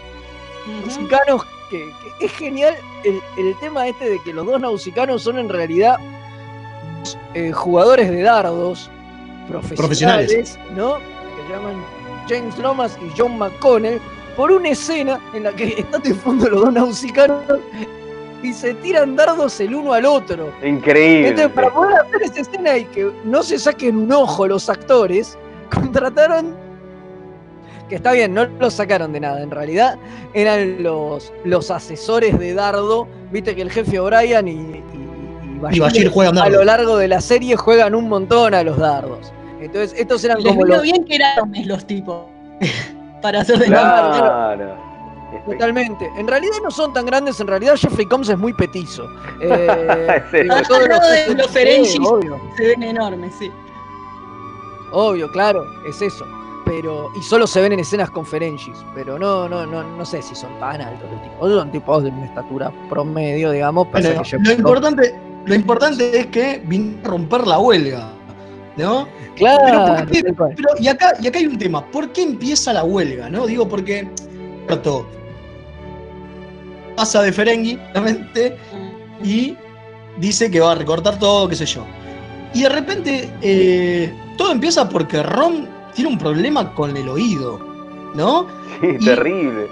[0.83, 5.39] Nausicanos, que, que es genial el, el tema este de que los dos nausicanos son
[5.39, 5.97] en realidad
[7.35, 8.91] eh, jugadores de dardos
[9.49, 10.59] profesionales, Profesionales.
[10.77, 10.97] ¿no?
[10.99, 11.83] Que llaman
[12.29, 14.01] James Lomas y John McConnell,
[14.37, 17.43] por una escena en la que están de fondo los dos nausicanos
[18.43, 20.53] y se tiran dardos el uno al otro.
[20.65, 21.29] Increíble.
[21.29, 25.39] Entonces, para poder hacer esa escena y que no se saquen un ojo los actores,
[25.75, 26.57] contrataron.
[27.89, 29.99] Que está bien, no lo sacaron de nada, en realidad
[30.33, 33.07] eran los, los asesores de Dardo.
[33.31, 34.85] Viste que el jefe O'Brien y, y,
[35.71, 38.79] y Y Bashir juegan a lo largo de la serie juegan un montón a los
[38.79, 39.33] dardos.
[39.61, 40.83] Entonces, estos eran Les como vino los.
[40.83, 42.27] bien que eran los tipos.
[43.23, 44.92] Para hacer de Claro.
[45.47, 46.11] Totalmente.
[46.17, 49.07] En realidad no son tan grandes, en realidad Jeffrey Combs es muy petizo.
[49.41, 50.43] Eh, Sí.
[50.43, 52.41] digo, todos de los Ferengis obvio.
[52.57, 53.51] se ven enormes, sí.
[54.93, 56.27] Obvio, claro, es eso.
[56.65, 60.23] Pero, y solo se ven en escenas con Ferengis, pero no, no, no, no sé
[60.23, 61.51] si son tan altos los tipos.
[61.51, 63.89] Son tipos de una estatura promedio, digamos.
[63.89, 65.15] pasa Bueno, que Jeffrey lo importante,
[65.45, 68.13] lo importante es que vino a romper la huelga.
[68.77, 69.07] ¿No?
[69.37, 70.35] Claro, Pero.
[70.57, 71.85] Pero, y, acá, y acá hay un tema.
[71.85, 73.29] ¿Por qué empieza la huelga?
[73.29, 73.47] ¿No?
[73.47, 74.09] Digo, porque.
[74.67, 75.07] cierto,
[76.97, 78.57] Pasa de Ferengi, obviamente,
[79.25, 79.57] y
[80.19, 81.85] dice que va a recortar todo, qué sé yo.
[82.55, 87.59] Y de repente, eh, todo empieza porque Ron tiene un problema con el oído,
[88.15, 88.47] ¿no?
[88.81, 89.67] Sí, Y- terrible.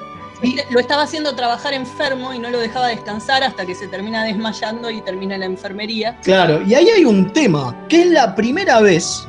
[0.71, 4.89] Lo estaba haciendo trabajar enfermo y no lo dejaba descansar hasta que se termina desmayando
[4.91, 6.17] y termina en la enfermería.
[6.23, 9.27] Claro, y ahí hay un tema, que es la primera vez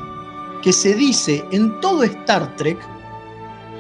[0.64, 2.78] que se dice en todo Star Trek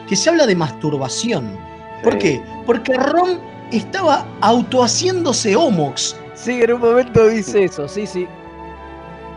[0.10, 1.58] que se habla de masturbación.
[2.04, 2.20] ¿Por Sí.
[2.20, 2.42] qué?
[2.66, 3.40] Porque Ron
[3.72, 6.16] estaba autohaciéndose homox.
[6.34, 8.28] Sí, en un momento dice eso, sí, sí.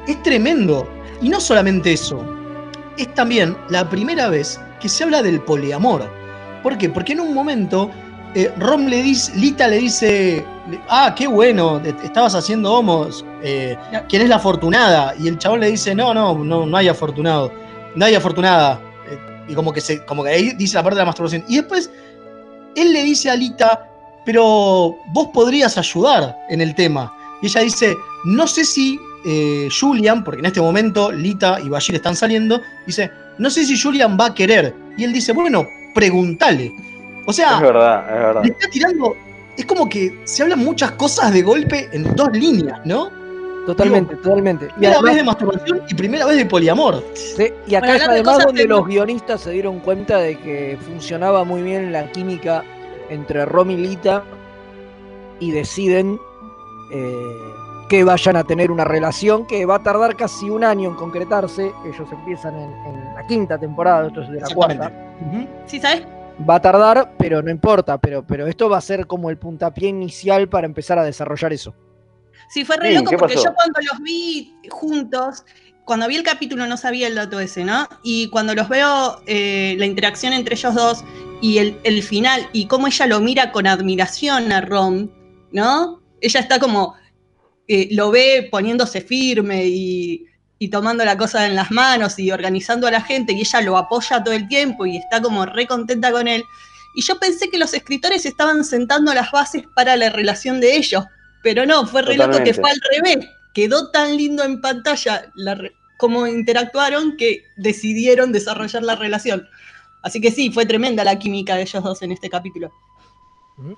[0.07, 0.88] Es tremendo.
[1.20, 2.25] Y no solamente eso,
[2.99, 6.09] es también la primera vez que se habla del poliamor.
[6.62, 6.88] ¿Por qué?
[6.88, 7.90] Porque en un momento
[8.35, 10.44] eh, Rom le dice, Lita le dice,
[10.88, 13.77] ah, qué bueno, estabas haciendo homos, eh,
[14.09, 15.14] ¿quién es la afortunada?
[15.18, 17.53] Y el chabón le dice, no, no, no, no hay afortunado,
[17.94, 18.81] no hay afortunada.
[19.09, 19.18] Eh,
[19.49, 21.44] Y como que, se, como que ahí dice la parte de la masturbación.
[21.49, 21.90] Y después
[22.75, 23.88] él le dice a Lita,
[24.24, 27.12] pero vos podrías ayudar en el tema.
[27.42, 31.94] Y ella dice, no sé si eh, Julian, porque en este momento Lita y Bashir
[31.96, 34.74] están saliendo, dice, no sé si Julian va a querer.
[34.96, 36.72] Y él dice, bueno, pregúntale.
[37.26, 38.42] O sea, Es verdad, es verdad.
[38.44, 39.16] le está tirando.
[39.56, 43.08] Es como que se hablan muchas cosas de golpe en dos líneas, ¿no?
[43.66, 44.66] Totalmente, totalmente.
[44.66, 47.02] Y Primera además- vez de masturbación y primera vez de poliamor.
[47.14, 50.76] Sí, y acá Bueno, es además donde que- los guionistas se dieron cuenta de que
[50.87, 52.62] funcionaba muy bien la química
[53.11, 54.25] entre Rom y Lita
[55.40, 56.19] y deciden
[56.93, 57.37] eh,
[57.88, 61.73] que vayan a tener una relación que va a tardar casi un año en concretarse.
[61.85, 64.93] Ellos empiezan en, en la quinta temporada, esto es de la cuarta.
[65.67, 66.03] Sí, ¿sabes?
[66.49, 69.88] Va a tardar, pero no importa, pero, pero esto va a ser como el puntapié
[69.88, 71.75] inicial para empezar a desarrollar eso.
[72.49, 73.47] Sí, fue re Sí, loco ¿qué porque pasó?
[73.47, 75.45] yo cuando los vi juntos,
[75.85, 77.87] cuando vi el capítulo no sabía el dato ese, ¿no?
[78.03, 81.05] Y cuando los veo, eh, la interacción entre ellos dos
[81.40, 85.11] y el, el final y cómo ella lo mira con admiración a Rom,
[85.53, 86.03] ¿no?
[86.20, 86.94] Ella está como,
[87.68, 90.27] eh, lo ve poniéndose firme y,
[90.59, 93.77] y tomando la cosa en las manos y organizando a la gente y ella lo
[93.77, 96.42] apoya todo el tiempo y está como re contenta con él.
[96.94, 101.05] Y yo pensé que los escritores estaban sentando las bases para la relación de ellos,
[101.42, 103.27] pero no, fue re loco que fue al revés.
[103.53, 105.59] Quedó tan lindo en pantalla la
[105.97, 109.49] cómo interactuaron que decidieron desarrollar la relación.
[110.05, 112.71] Así que sí, fue tremenda la química de ellos dos en este capítulo.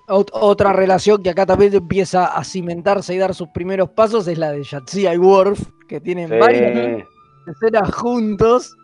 [0.09, 4.37] Ot- otra relación que acá también empieza a cimentarse y dar sus primeros pasos es
[4.37, 6.35] la de Yatsia y Worf, que tienen Sí.
[6.37, 7.05] varias
[7.47, 8.75] escenas juntos,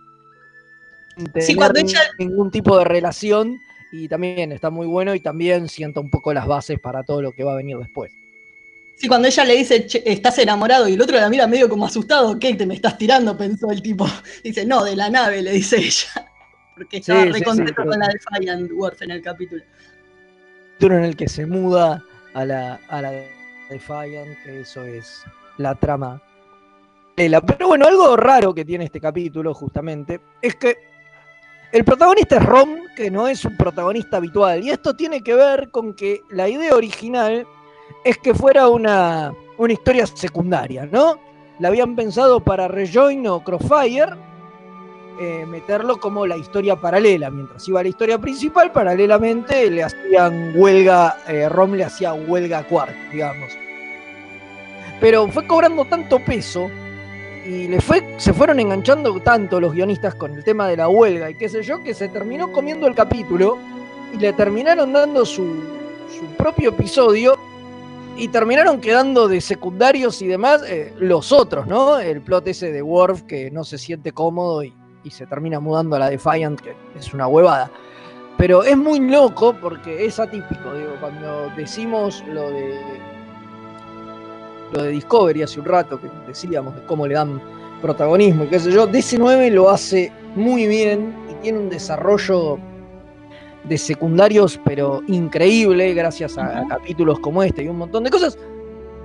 [1.40, 3.58] Sí, cuando ella- ningún tipo de relación,
[3.92, 7.32] y también está muy bueno y también sienta un poco las bases para todo lo
[7.32, 8.10] que va a venir después.
[8.96, 11.84] Sí, cuando ella le dice, "Che, estás enamorado, y el otro la mira medio como
[11.86, 13.36] asustado, ¿qué te me estás tirando?
[13.36, 14.06] pensó el tipo.
[14.44, 16.31] Dice, no, de la nave, le dice ella.
[16.74, 19.62] Porque estaba Sí, re sí, contento sí, pero- con la Defiant Worf en el capítulo.
[20.80, 22.02] En el que se muda
[22.34, 23.12] a la, a la
[23.70, 25.22] Defiant, que eso es
[25.58, 26.20] la trama.
[27.16, 30.76] de Pero bueno, algo raro que tiene este capítulo, justamente, es que
[31.70, 34.62] el protagonista es Rom, que no es un protagonista habitual.
[34.64, 37.46] Y esto tiene que ver con que la idea original
[38.04, 41.20] es que fuera una, una historia secundaria, ¿no?
[41.60, 44.16] La habían pensado para Rejoin o Crossfire,
[45.22, 47.30] eh, meterlo como la historia paralela.
[47.30, 52.86] Mientras iba la historia principal, paralelamente le hacían huelga, eh, Rom le hacía huelga a
[53.12, 53.52] digamos.
[55.00, 56.68] Pero fue cobrando tanto peso
[57.46, 61.30] y le fue, se fueron enganchando tanto los guionistas con el tema de la huelga
[61.30, 63.58] y qué sé yo, que se terminó comiendo el capítulo
[64.12, 65.62] y le terminaron dando su,
[66.18, 67.38] su propio episodio
[68.16, 72.00] y terminaron quedando de secundarios y demás eh, los otros, ¿no?
[72.00, 75.96] El plot ese de Worf que no se siente cómodo y, y se termina mudando
[75.96, 77.70] a la Defiant, que es una huevada.
[78.38, 82.80] Pero es muy loco porque es atípico, digo, cuando decimos lo de
[84.72, 87.40] lo de Discovery hace un rato, que decíamos de cómo le dan
[87.82, 92.58] protagonismo y qué sé yo, DC9 lo hace muy bien y tiene un desarrollo
[93.64, 98.38] de secundarios, pero increíble, gracias a, a capítulos como este y un montón de cosas.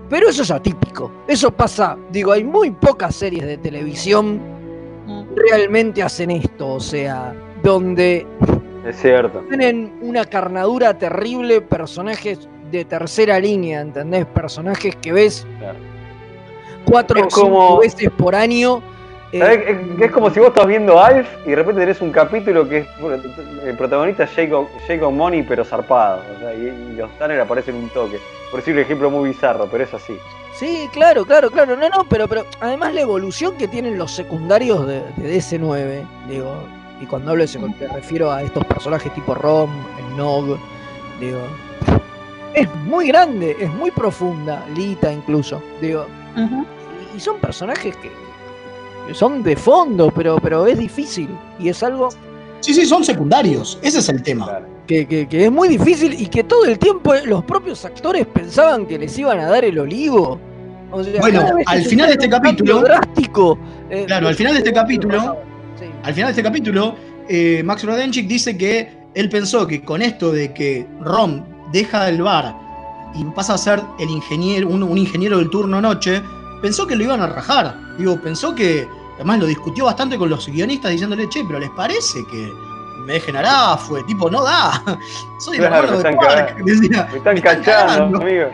[0.09, 1.11] Pero eso es atípico.
[1.27, 4.56] Eso pasa, digo, hay muy pocas series de televisión
[5.49, 8.25] realmente hacen esto, o sea, donde
[8.85, 9.39] Es cierto.
[9.47, 14.25] tienen una carnadura terrible, personajes de tercera línea, ¿entendés?
[14.25, 15.45] Personajes que ves
[16.85, 18.81] cuatro o cinco como- veces por año.
[19.31, 19.81] Eh.
[19.97, 22.79] Es, es como si vos estás viendo Alf y de repente tenés un capítulo que
[22.79, 22.87] es
[23.63, 26.21] el protagonista es Jacob, Jacob Money pero zarpado.
[26.35, 28.19] o sea, y, y los Tanner aparecen un toque.
[28.49, 30.17] Por decir un ejemplo muy bizarro, pero es así.
[30.53, 31.75] Sí, claro, claro, claro.
[31.75, 36.63] No, no, pero, pero además la evolución que tienen los secundarios de, de DC9, digo,
[36.99, 40.57] y cuando hablo de secundarios me refiero a estos personajes tipo Rom, el Nog,
[41.19, 41.41] digo,
[42.53, 46.07] es muy grande, es muy profunda, Lita incluso, digo,
[47.13, 48.09] y, y son personajes que
[49.13, 51.29] son de fondo, pero, pero es difícil
[51.59, 52.09] y es algo
[52.59, 53.77] Sí, sí, son secundarios.
[53.83, 54.59] Ese es el tema.
[54.87, 58.85] que, que- que es muy difícil y que todo el tiempo los propios actores pensaban
[58.87, 60.39] que les iban a dar el olivo.
[60.91, 63.59] O sea, Bueno, que al final de este capítulo- drástico.
[63.89, 65.37] eh, Claro, al final de este capítulo,
[66.03, 66.95] al final de este capítulo,
[67.29, 71.43] eh, Max Rodenchik dice que él pensó que con esto de que Rom
[71.73, 72.55] deja el bar
[73.13, 76.21] y pasa a ser el ingeniero, un, un ingeniero del turno noche,
[76.61, 77.75] pensó que lo iban a rajar.
[77.97, 78.87] Digo, pensó que,
[79.17, 82.51] además lo discutió bastante con los guionistas diciéndole, che, pero ¿les parece que
[83.05, 84.03] me dejen Arafue?
[84.05, 84.81] Tipo, no da.
[85.39, 86.57] Soy el Claro, hermano me de están Quark.
[86.65, 88.21] Decía, Me están están cachando, cagando.
[88.21, 88.47] amigo.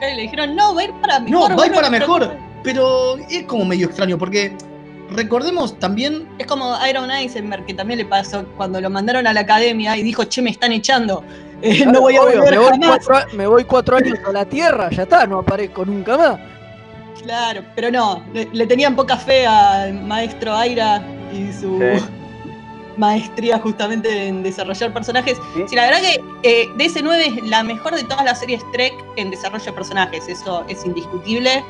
[0.00, 1.50] Y le dijeron, no, va a ir para mejor.
[1.50, 2.30] No, va a ir para pero- mejor.
[2.62, 4.56] Pero es como medio extraño porque
[5.10, 6.28] recordemos también.
[6.38, 10.02] Es como Iron Eisenberg, que también le pasó cuando lo mandaron a la academia y
[10.02, 11.22] dijo, che, me están echando.
[11.62, 12.98] Eh, Claro, no voy a volver me voy, jamás.
[13.06, 16.38] cuatro, me voy cuatro años a la Tierra, ya está, no aparezco nunca más.
[17.22, 21.02] Claro, pero no, le, le tenían poca fe al maestro Aira
[21.32, 22.04] y su Sí.
[22.96, 25.38] maestría justamente en desarrollar personajes.
[25.68, 29.30] Sí, la verdad que eh, DC9 es la mejor de todas las series Trek en
[29.30, 31.62] desarrollo de personajes, eso es indiscutible.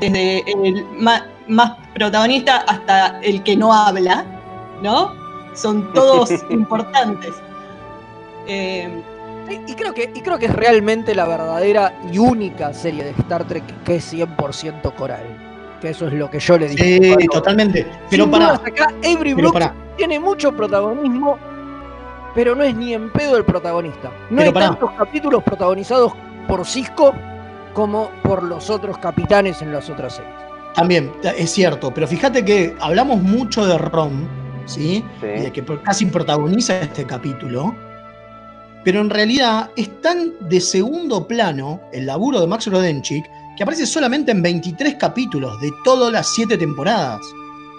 [0.00, 4.26] Desde el más protagonista hasta el que no habla,
[4.82, 5.14] ¿no?
[5.54, 7.32] Son todos importantes.
[8.46, 9.02] Eh,
[9.50, 13.10] Y, y creo que, y creo que es realmente la verdadera y única serie de
[13.10, 15.78] Star Trek que es 100% coral.
[15.80, 16.84] Que eso es lo que yo le dije.
[17.02, 17.86] Sí, Cuando- totalmente.
[18.10, 18.54] Pero Sin para.
[18.54, 21.38] acá Avery Brooks tiene mucho protagonismo,
[22.34, 24.10] pero no es ni en pedo el protagonista.
[24.30, 26.12] No Pero hay tantos capítulos protagonizados
[26.48, 27.14] por Cisco
[27.74, 30.34] como por los otros capitanes en las otras series.
[30.74, 34.26] También, es cierto, pero fíjate que hablamos mucho de Rom,
[34.66, 35.04] ¿sí?
[35.20, 35.26] Sí.
[35.26, 37.74] Y de que casi protagoniza este capítulo.
[38.86, 43.24] Pero en realidad es tan de segundo plano el laburo de Max Rodenchik
[43.56, 47.20] que aparece solamente en 23 capítulos de todas las 7 temporadas.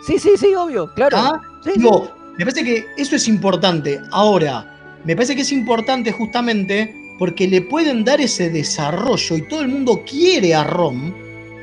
[0.05, 1.15] Sí, sí, sí, obvio, claro.
[1.17, 1.41] ¿Ah?
[1.63, 4.01] Sí, Digo, me parece que eso es importante.
[4.11, 9.61] Ahora, me parece que es importante justamente porque le pueden dar ese desarrollo y todo
[9.61, 11.13] el mundo quiere a Rom,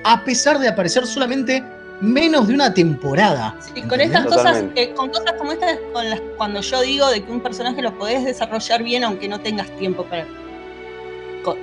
[0.04, 1.62] a pesar de aparecer solamente
[2.04, 3.56] menos de una temporada.
[3.74, 7.22] Y con estas cosas, eh, con cosas como estas, con las, cuando yo digo de
[7.24, 10.26] que un personaje lo podés desarrollar bien aunque no tengas tiempo para.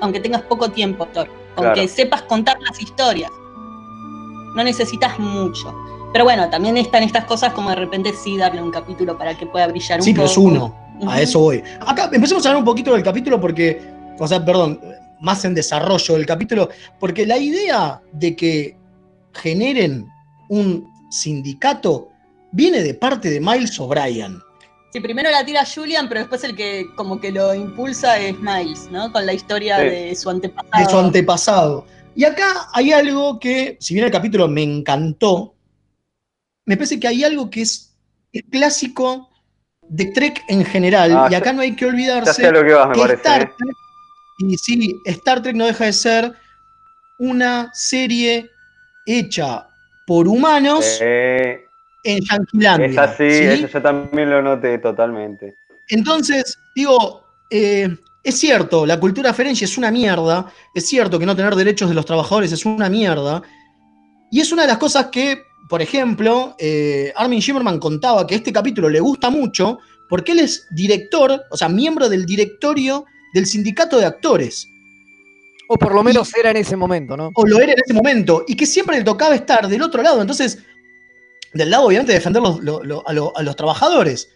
[0.02, 1.28] aunque tengas poco tiempo, Thor.
[1.56, 1.88] Aunque Claro.
[1.88, 3.32] sepas contar las historias.
[4.56, 5.74] No necesitas mucho.
[6.14, 9.46] Pero bueno, también están estas cosas como de repente sí darle un capítulo para que
[9.46, 10.32] pueda brillar un Sí, pero poco.
[10.32, 10.76] es uno.
[11.08, 11.64] A eso voy.
[11.80, 13.82] Acá empecemos a hablar un poquito del capítulo porque,
[14.20, 14.80] o sea, perdón,
[15.20, 16.70] más en desarrollo del capítulo,
[17.00, 18.78] porque la idea de que
[19.34, 20.08] generen
[20.52, 22.10] un sindicato
[22.52, 24.42] viene de parte de Miles O'Brien.
[24.92, 28.90] Sí, primero la tira Julian, pero después el que como que lo impulsa es Miles,
[28.92, 29.10] ¿no?
[29.14, 29.86] Con la historia Sí.
[29.86, 30.84] de su antepasado.
[30.84, 31.86] de su antepasado.
[32.16, 35.56] Y acá hay algo que, si bien el capítulo me encantó,
[36.66, 37.96] me parece que hay algo que es,
[38.34, 39.30] es clásico
[39.88, 42.94] de Trek en general, Ah, y acá no hay que olvidarse lo que vas, me
[42.96, 43.16] que parece.
[43.22, 43.52] Star ¿eh?
[43.58, 43.76] Trek,
[44.50, 46.34] y sí, Star Trek no deja de ser
[47.20, 48.50] una serie
[49.06, 49.68] hecha
[50.12, 51.64] por humanos Eh,
[52.04, 52.88] en Yanquilandia.
[52.88, 53.64] es así, ¿sí?
[53.64, 55.56] eso yo también lo noté totalmente.
[55.88, 57.88] Entonces, digo, eh,
[58.22, 61.96] es cierto, la cultura ferengi es una mierda, es cierto que no tener derechos de
[61.96, 63.42] los trabajadores es una mierda,
[64.30, 68.52] y es una de las cosas que, por ejemplo, eh, Armin Shimmerman contaba que este
[68.52, 73.98] capítulo le gusta mucho porque él es director, o sea, miembro del directorio del sindicato
[73.98, 74.68] de actores,
[75.74, 77.32] O por lo menos era en ese momento, ¿no?
[77.34, 80.20] o lo era en ese momento, y que siempre le tocaba estar del otro lado,
[80.20, 80.60] entonces,
[81.54, 84.28] del lado obviamente de defender los- lo- lo- a, lo- a los trabajadores,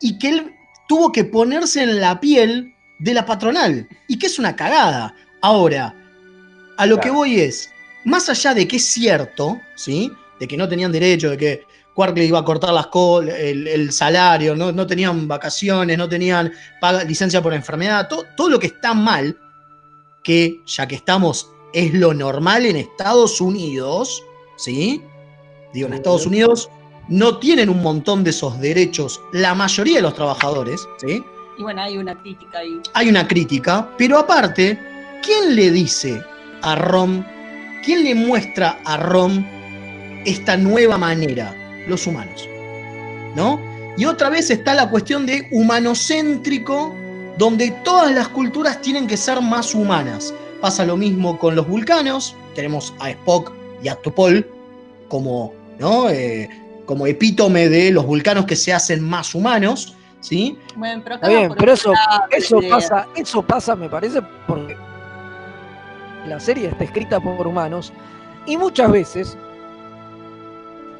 [0.00, 0.54] y que él
[0.88, 5.14] tuvo que ponerse en la piel de la patronal, y que es una cagada.
[5.42, 5.94] Ahora,
[6.78, 7.68] a lo que voy es,
[8.06, 10.10] más allá de que es cierto, ¿sí?
[10.40, 11.62] De que no tenían derecho, de que
[11.94, 16.08] Quark le iba a cortar las co- el, el salario, no, no tenían vacaciones, no
[16.08, 16.50] tenían
[16.80, 19.36] paga- licencia por enfermedad, to- todo lo que está mal,
[20.26, 24.24] que ya que estamos, es lo normal en Estados Unidos,
[24.56, 25.00] ¿sí?
[25.72, 26.68] Digo, en Estados Unidos
[27.08, 31.22] no tienen un montón de esos derechos la mayoría de los trabajadores, ¿sí?
[31.56, 32.80] Y bueno, hay una crítica ahí.
[32.94, 34.76] Hay una crítica, pero aparte,
[35.22, 36.20] ¿quién le dice
[36.62, 37.24] a Rom,
[37.84, 39.46] quién le muestra a Rom
[40.24, 41.54] esta nueva manera?
[41.86, 42.48] Los humanos,
[43.36, 43.60] ¿no?
[43.96, 46.96] Y otra vez está la cuestión de humanocéntrico,
[47.36, 50.32] donde todas las culturas tienen que ser más humanas.
[50.60, 54.48] Pasa lo mismo con los vulcanos, tenemos a Spock y a Topol
[55.08, 56.08] como, ¿no?
[56.08, 56.48] Eh,
[56.86, 60.56] como epítome de los vulcanos que se hacen más humanos, ¿sí?
[60.76, 61.92] Bueno, pero Está bien, pero eso,
[62.30, 64.76] eso pasa, eso pasa, me parece, porque
[66.26, 67.92] la serie está escrita por humanos
[68.46, 69.36] y muchas veces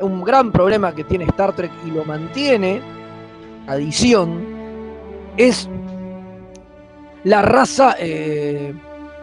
[0.00, 2.82] un gran problema que tiene Star Trek y lo mantiene
[3.66, 4.44] adición
[5.36, 5.68] es
[7.26, 8.72] la raza eh,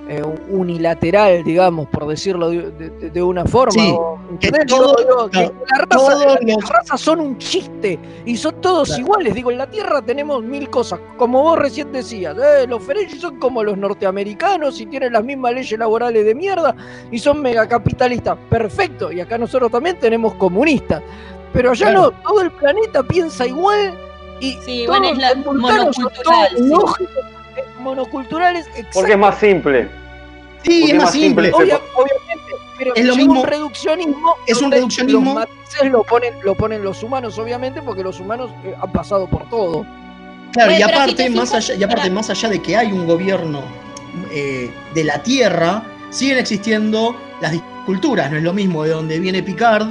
[0.10, 3.72] eh, unilateral, digamos, por decirlo de, de- de una forma.
[3.72, 4.66] Sí, o- que ¿entendés?
[4.68, 8.60] todo- Digo, digo, que claro, la raza- todos las razas son un chiste y son
[8.60, 9.01] todos Claro.
[9.04, 9.34] iguales.
[9.34, 10.99] Digo, en la Tierra tenemos mil cosas.
[11.18, 15.54] Como vos recién decías, eh, los Ferengi son como los norteamericanos y tienen las mismas
[15.54, 16.76] leyes laborales de mierda
[17.10, 18.38] y son megacapitalistas.
[18.49, 19.12] Perfecto.
[19.14, 21.01] Y acá nosotros también tenemos comunistas.
[21.54, 22.01] Pero allá Claro.
[22.12, 23.93] no, todo el planeta piensa igual
[24.41, 26.64] y Sí, todos bueno, es la monocultural, sí.
[27.84, 29.88] Monoculturales, Porque es más simple.
[30.63, 31.51] Sí, Porque es más simple.
[31.51, 33.41] Obvia- obviamente, Pero es lo mismo.
[33.41, 34.36] un reduccionismo.
[34.47, 35.25] Es un reduccionismo.
[35.25, 39.27] Los matices lo ponen, lo ponen los humanos, obviamente, porque los humanos eh, han pasado
[39.27, 39.86] por todo.
[40.53, 42.77] Claro, Bueno, y si aparte, te más fijas- allá, y aparte, más allá de que
[42.77, 43.61] hay un gobierno
[44.31, 47.53] eh, de la Tierra, siguen existiendo las
[47.86, 48.31] culturas.
[48.31, 49.88] No es lo mismo de donde viene Picard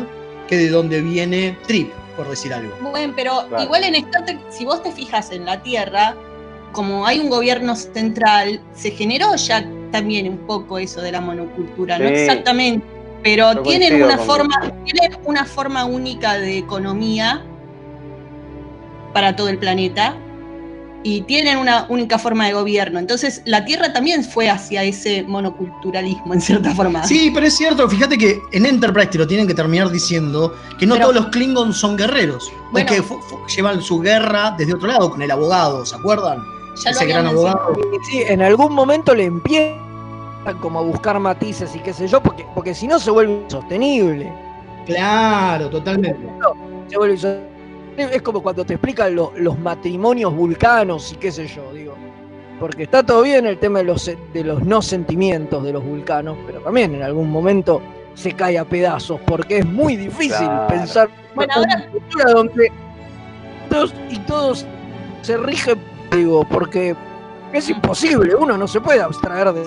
[0.48, 2.72] que de donde viene Trip, por decir algo.
[2.80, 3.64] Bueno, pero Claro.
[3.64, 6.14] igual en Star Trek, si vos te fijas en la Tierra,
[6.72, 11.98] como hay un gobierno central, se generó ya también un poco eso de la monocultura,
[11.98, 12.84] no exactamente,
[13.22, 17.42] pero Yo tienen una forma, tienen una forma única de economía
[19.12, 20.16] para todo el planeta
[21.04, 22.98] y tienen una única forma de gobierno.
[22.98, 27.04] Entonces, la Tierra también fue hacia ese monoculturalismo en cierta forma.
[27.04, 30.86] Sí, pero es cierto, fíjate que en Enterprise te lo tienen que terminar diciendo que
[30.86, 32.52] no Pero- todos los Klingons son guerreros.
[32.70, 32.90] Bueno.
[33.10, 36.42] o que llevan su guerra desde otro lado, con el abogado, ¿se acuerdan?
[36.76, 37.72] Ya lo Ese gran abogado.
[38.08, 39.78] Sí, en algún momento le empiezan
[40.60, 44.32] como a buscar matices y qué sé yo, porque, porque si no se vuelve insostenible.
[44.86, 46.26] Claro, totalmente.
[46.88, 47.52] Se vuelve insostenible.
[48.16, 51.94] Es como cuando te explican lo- los matrimonios vulcanos y qué sé yo, digo.
[52.58, 56.36] Porque está todo bien el tema de los, de los no sentimientos de los vulcanos,
[56.46, 57.82] pero también en algún momento
[58.14, 60.66] se cae a pedazos, porque es muy difícil Claro.
[60.68, 62.72] pensar Bueno, en ahora- una cultura donde
[63.68, 64.66] todos y todos
[65.22, 65.78] se rigen,
[66.16, 66.94] digo, porque
[67.52, 69.64] es imposible, uno no se puede abstraer de,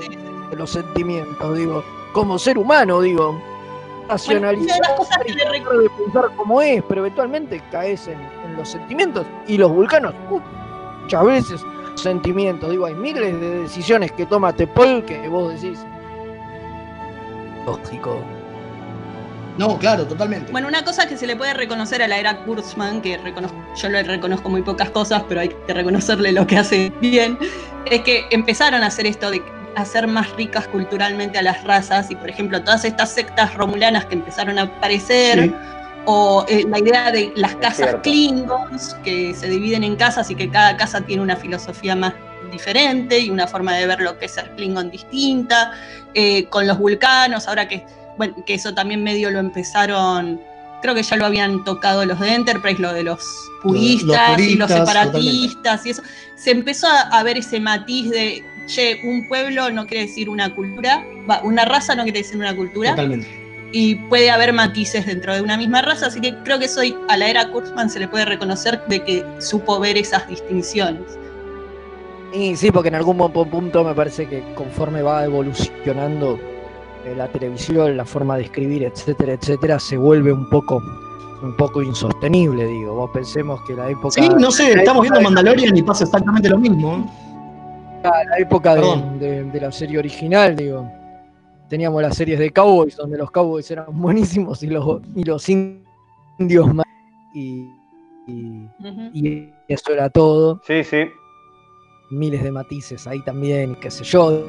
[0.50, 1.84] de los sentimientos, digo,
[2.14, 3.40] como ser humano, digo,
[4.08, 8.20] racionalizar las cosas que y le tratar de pensar cómo es, pero eventualmente caes en,
[8.46, 10.40] en los sentimientos y los vulcanos, uh,
[11.02, 11.62] muchas veces
[11.96, 15.86] sentimientos, digo, hay miles de decisiones que toma Tepol que vos decís,
[17.66, 18.20] lógico.
[19.58, 20.52] No, claro, totalmente.
[20.52, 23.18] Bueno, una cosa que se le puede reconocer a la era Kurtzman, que
[23.76, 27.38] yo le reconozco muy pocas cosas, pero hay que reconocerle lo que hace bien,
[27.90, 29.42] es que empezaron a hacer esto de
[29.76, 34.16] hacer más ricas culturalmente a las razas y, por ejemplo, todas estas sectas romulanas que
[34.16, 35.54] empezaron a aparecer, Sí.
[36.06, 37.96] o eh, la idea de las casas.
[38.04, 42.14] Klingons, que se dividen en casas y que cada casa tiene una filosofía más
[42.52, 45.72] diferente y una forma de ver lo que es ser Klingon distinta,
[46.14, 47.84] eh, con los vulcanos, ahora que,
[48.18, 50.40] bueno, que eso también medio lo empezaron,
[50.82, 53.24] creo que ya lo habían tocado los de Enterprise, lo de los
[53.62, 56.04] puristas, y los puristas, separatistas y eso,
[56.36, 61.04] se empezó a, ver ese matiz de, che, un pueblo no quiere decir una cultura,
[61.30, 63.28] va, una raza no quiere decir una cultura, Totalmente.
[63.72, 67.18] y puede haber matices dentro de una misma raza, así que creo que eso a
[67.18, 71.18] la era Kurtzman se le puede reconocer de que supo ver esas distinciones.
[72.34, 76.38] Y sí, porque en algún punto me parece que conforme va evolucionando
[77.14, 80.82] la televisión, la forma de escribir, etcétera, etcétera, se vuelve un poco
[81.44, 82.96] un poco insostenible, digo.
[82.96, 86.58] Vos pensemos que la época Sí, no sé, estamos viendo Mandalorian y pasa exactamente lo
[86.58, 87.12] mismo.
[88.02, 89.20] la época de, Perdón.
[89.20, 90.90] de- de la serie original, digo.
[91.70, 96.74] Teníamos las series de Cowboys, donde los Cowboys eran buenísimos y los, y los indios
[96.74, 96.86] más.
[97.36, 97.68] Y,
[98.28, 98.70] y-
[99.14, 100.62] y eso era todo.
[100.66, 101.06] Sí, sí.
[102.12, 104.46] Miles de matices ahí también, qué sé yo.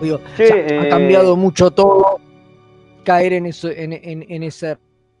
[0.00, 2.18] Digo, Che, o sea, ha eh, cambiado mucho todo.
[3.04, 4.76] Caer en, eso, en, en- en ese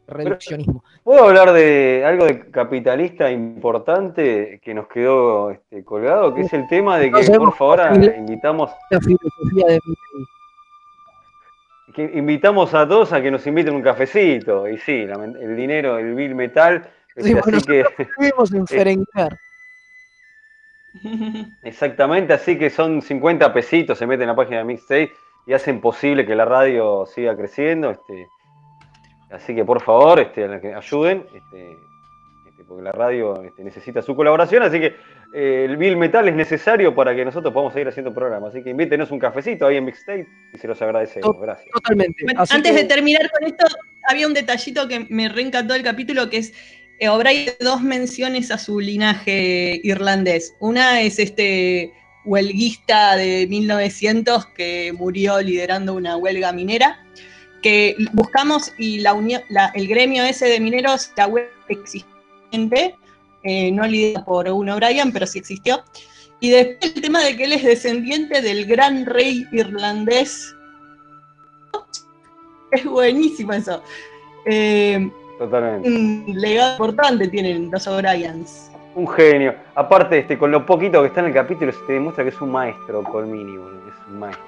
[0.08, 0.82] reduccionismo.
[1.04, 6.34] ¿Puedo hablar de algo de capitalista importante que nos quedó este, colgado?
[6.34, 7.80] Que es el tema de que, por favor,
[8.18, 9.80] invitamos, La filosofía de
[11.94, 14.68] que invitamos a todos a que nos inviten un cafecito.
[14.68, 15.06] Y sí,
[15.40, 16.82] el dinero, el bill metal.
[17.16, 19.38] Sí, este, bueno, así que, Estuvimos en Ferengar.
[21.62, 25.12] exactamente, así que son 50 pesitos, se meten en la página de Mixtape
[25.46, 27.90] y hacen posible que la radio siga creciendo.
[27.90, 28.26] Este,
[29.30, 30.44] así que por favor, este,
[30.74, 31.72] ayuden, este,
[32.48, 34.96] este, porque la radio este, necesita su colaboración, así que
[35.34, 38.50] eh, el Bill Metal es necesario para que nosotros podamos seguir haciendo programas.
[38.50, 41.38] Así que invítenos un cafecito ahí en Mixtape y se los agradecemos.
[41.40, 41.70] Gracias.
[41.72, 42.24] Totalmente.
[42.24, 43.66] Bueno, antes que- de terminar con esto,
[44.08, 46.54] había un detallito que me reencantó del capítulo, que es,
[46.98, 50.54] eh, O'Brien dos menciones a su linaje irlandés.
[50.60, 51.92] Una es este
[52.24, 57.04] huelguista de 1900 que murió liderando una huelga minera,
[57.62, 59.42] que buscamos y la unión,
[59.74, 62.94] el gremio ese de mineros, la huelga existente,
[63.44, 65.84] eh, no liderada por un O'Brien, pero sí existió.
[66.40, 70.54] Y después el tema de que él es descendiente del gran rey irlandés
[72.72, 73.82] es buenísimo eso.
[74.46, 75.88] Eh, Totalmente.
[75.88, 78.70] un legado importante tienen los O'Briens.
[78.94, 79.54] Un genio.
[79.74, 82.40] Aparte, este, con lo poquito que está en el capítulo, se te demuestra que es
[82.40, 84.44] un maestro, Colmini, boludo, Es un maestro.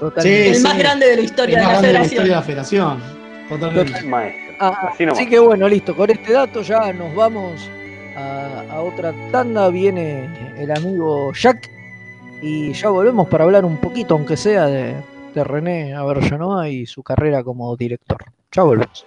[0.00, 0.50] Totalmente.
[0.50, 2.12] el más grande de la historia El de más la grande de la federación.
[2.12, 3.48] historia de la federación.
[3.48, 4.02] Totalmente.
[4.06, 4.54] Maestro.
[4.60, 5.18] Ah, Así nomás.
[5.20, 5.96] así que bueno, listo.
[5.96, 7.68] Con este dato ya nos vamos
[8.16, 9.68] a, a otra tanda.
[9.70, 10.28] Viene
[10.58, 11.70] el amigo Jack.
[12.42, 14.94] Y ya volvemos para hablar un poquito, aunque sea de,
[15.34, 18.22] de René Avergenoa y su carrera como director.
[18.52, 19.06] Chao, volvemos.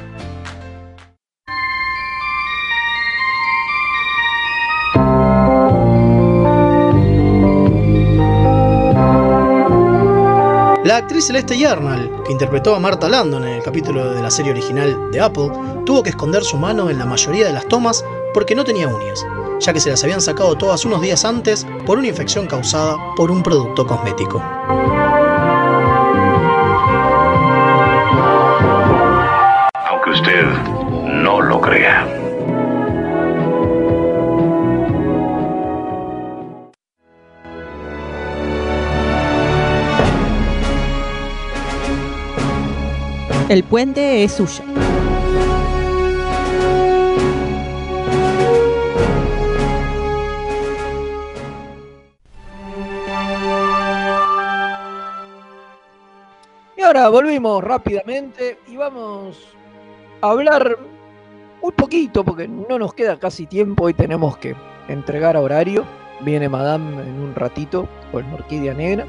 [10.91, 14.51] La actriz Celeste Yarnall, que interpretó a Marta Landon en el capítulo de la serie
[14.51, 15.49] original de Apple,
[15.85, 19.25] tuvo que esconder su mano en la mayoría de las tomas porque no tenía uñas,
[19.61, 23.31] ya que se las habían sacado todas unos días antes por una infección causada por
[23.31, 24.43] un producto cosmético.
[43.51, 44.63] El puente es suyo.
[56.77, 59.37] Y ahora volvimos rápidamente y vamos
[60.21, 60.77] a hablar
[61.61, 64.55] un poquito, porque no nos queda casi tiempo y tenemos que
[64.87, 65.83] entregar a horario.
[66.21, 69.05] Viene Madame en un ratito con Orquídea Negra.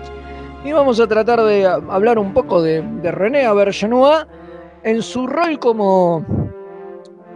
[0.64, 4.26] Y vamos a tratar de hablar un poco de, de René Auberjonois
[4.84, 6.24] en su rol como,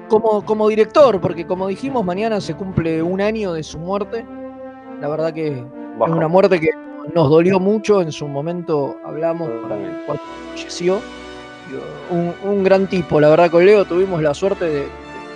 [0.08, 4.24] como, como director, porque como dijimos, mañana se cumple un año de su muerte.
[5.00, 5.64] La verdad que es
[5.98, 6.70] una muerte que
[7.14, 8.00] nos dolió mucho.
[8.00, 9.50] En su momento hablamos
[10.06, 10.24] cuando
[10.54, 11.00] falleció.
[12.10, 14.86] Un, un gran tipo, la verdad con Leo tuvimos la suerte de,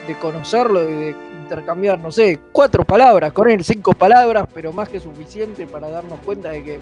[0.07, 1.17] de conocerlo y de
[1.55, 6.21] intercambiar, no sé, cuatro palabras con él, cinco palabras, pero más que suficiente para darnos
[6.25, 6.79] cuenta de que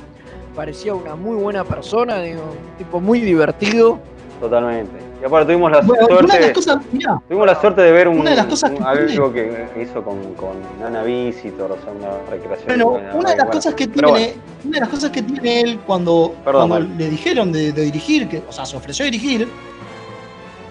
[0.54, 3.98] parecía una muy buena persona, digo, un tipo muy divertido.
[4.40, 4.92] Totalmente.
[5.20, 6.24] Y aparte tuvimos la Bueno, suerte.
[6.24, 8.70] una de las cosas- mirá, tuvimos la suerte de ver un, una de las cosas
[8.70, 10.50] un- algo que hizo con, con
[10.80, 12.66] Nana Visitor, o sea, una recreación.
[12.68, 13.50] Bueno, buena, una de las buena.
[13.50, 17.50] cosas que tiene, una de las cosas que tiene él cuando, Perdón, cuando le dijeron
[17.52, 19.48] de, de dirigir, que, o sea, se ofreció a dirigir,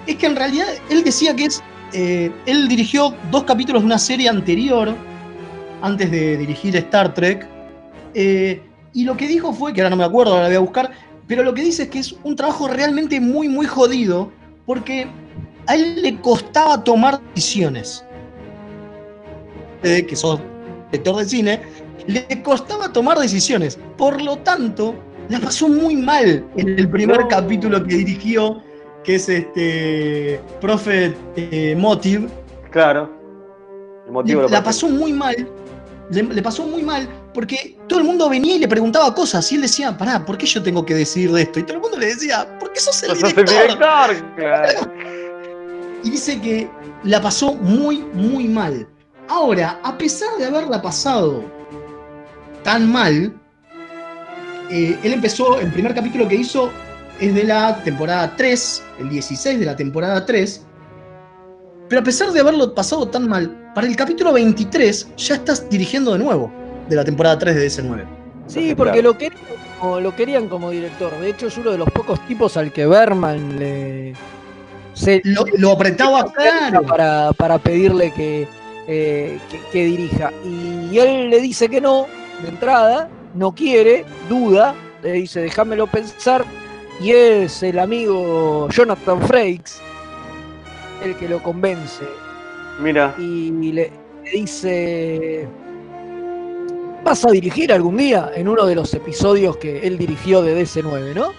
[0.05, 1.61] es que en realidad él decía que es,
[1.93, 4.93] eh, él dirigió dos capítulos de una serie anterior,
[5.81, 7.47] antes de dirigir Star Trek,
[8.13, 8.61] eh,
[8.93, 10.91] y lo que dijo fue, que ahora no me acuerdo, ahora la voy a buscar,
[11.27, 14.31] pero lo que dice es que es un trabajo realmente muy, muy jodido,
[14.65, 15.07] porque
[15.67, 18.03] a él le costaba tomar decisiones.
[19.83, 20.39] Eh, que sos
[20.91, 21.61] director de cine,
[22.07, 23.77] le costaba tomar decisiones.
[23.97, 24.95] Por lo tanto,
[25.29, 28.63] la pasó muy mal en el primer capítulo que dirigió,
[29.03, 32.27] que es este Prophet eh, Motive.
[32.71, 33.09] Claro.
[34.05, 34.87] El motivo Le- lo la pasó.
[34.89, 35.35] muy mal.
[36.09, 39.55] Le, le pasó muy mal porque todo el mundo venía y le preguntaba cosas y
[39.55, 41.59] él decía, pará, ¿por qué yo tengo que decir de esto?
[41.59, 43.61] Y todo el mundo le decía, ¿por qué sos el Sos el director?
[44.15, 44.91] director, claro.
[46.03, 46.69] y dice que
[47.03, 48.87] la pasó muy, muy mal.
[49.27, 51.43] Ahora, a pesar de haberla pasado
[52.63, 53.33] tan mal,
[54.69, 56.71] eh, él empezó, el primer capítulo que hizo
[57.20, 60.65] es de la temporada 3, el 16 de la temporada 3,
[61.89, 66.13] pero a pesar de haberlo pasado tan mal, para el capítulo 23 ya estás dirigiendo
[66.13, 66.51] de nuevo
[66.89, 68.05] de la temporada 3 de DS9.
[68.47, 69.41] Sí, porque lo querían,
[69.80, 71.11] como, lo querían como director.
[71.20, 74.13] De hecho, es uno de los pocos tipos al que Berman le.
[74.93, 76.82] Se, lo, lo apretaba claro.
[76.84, 78.47] para, para pedirle que,
[78.88, 80.32] eh, que, que dirija.
[80.43, 82.07] Y él le dice que no,
[82.41, 86.45] de entrada, no quiere, duda, le dice, déjamelo pensar.
[86.99, 89.81] Y es el amigo Jonathan Frakes
[91.03, 92.05] el que lo convence.
[92.79, 93.13] Mira.
[93.17, 93.91] Y le,
[94.23, 95.47] le dice,
[97.03, 98.31] ¿vas a dirigir algún día?
[98.35, 101.31] En uno de los episodios que él dirigió de DC9, ¿no?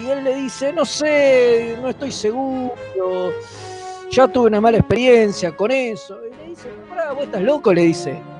[0.00, 3.32] Y él le dice, no sé, no estoy seguro,
[4.10, 6.18] ya tuve una mala experiencia con eso.
[6.26, 8.31] Y le dice, pará, vos estás loco, le dice.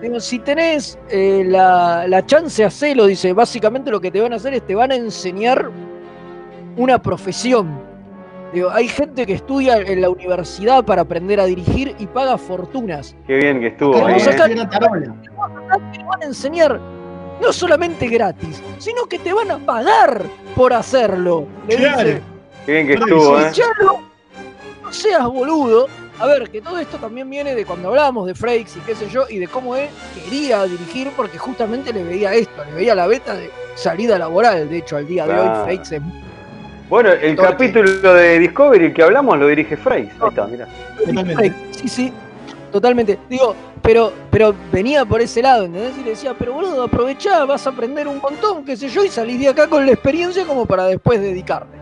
[0.00, 3.32] Digo, si tenés eh, la, la chance, hacelo, dice.
[3.32, 5.70] Básicamente lo que te van a hacer es te van a enseñar
[6.76, 7.90] una profesión.
[8.52, 13.14] Digo, hay gente que estudia en la universidad para aprender a dirigir y paga fortunas.
[13.26, 14.20] Qué bien que estuvo Acá ahí.
[14.20, 14.26] ¿eh?
[15.92, 16.80] te van a enseñar
[17.40, 20.24] no solamente gratis, sino que te van a pagar
[20.56, 21.46] por hacerlo.
[21.68, 23.50] Qué bien que estuvo, ¿eh?
[24.82, 25.86] No seas boludo.
[26.20, 29.08] A ver, que todo esto también viene de cuando hablábamos de Frakes y qué sé
[29.08, 33.06] yo, y de cómo él quería dirigir, porque justamente le veía esto, le veía la
[33.06, 34.68] beta de salida laboral.
[34.68, 36.02] De hecho, al día de hoy, Frakes es
[36.90, 40.12] Bueno, el capítulo de Discovery que hablamos lo dirige Frakes.
[40.20, 40.68] Ahí está, mirá.
[41.34, 41.54] Frakes.
[41.70, 42.12] Sí, sí,
[42.70, 43.18] totalmente.
[43.30, 45.96] Digo, pero, pero venía por ese lado, ¿entendés?
[45.96, 49.08] Y le decía, pero boludo, aprovechá, vas a aprender un montón, qué sé yo, y
[49.08, 51.78] salís de acá con la experiencia como para después dedicarte.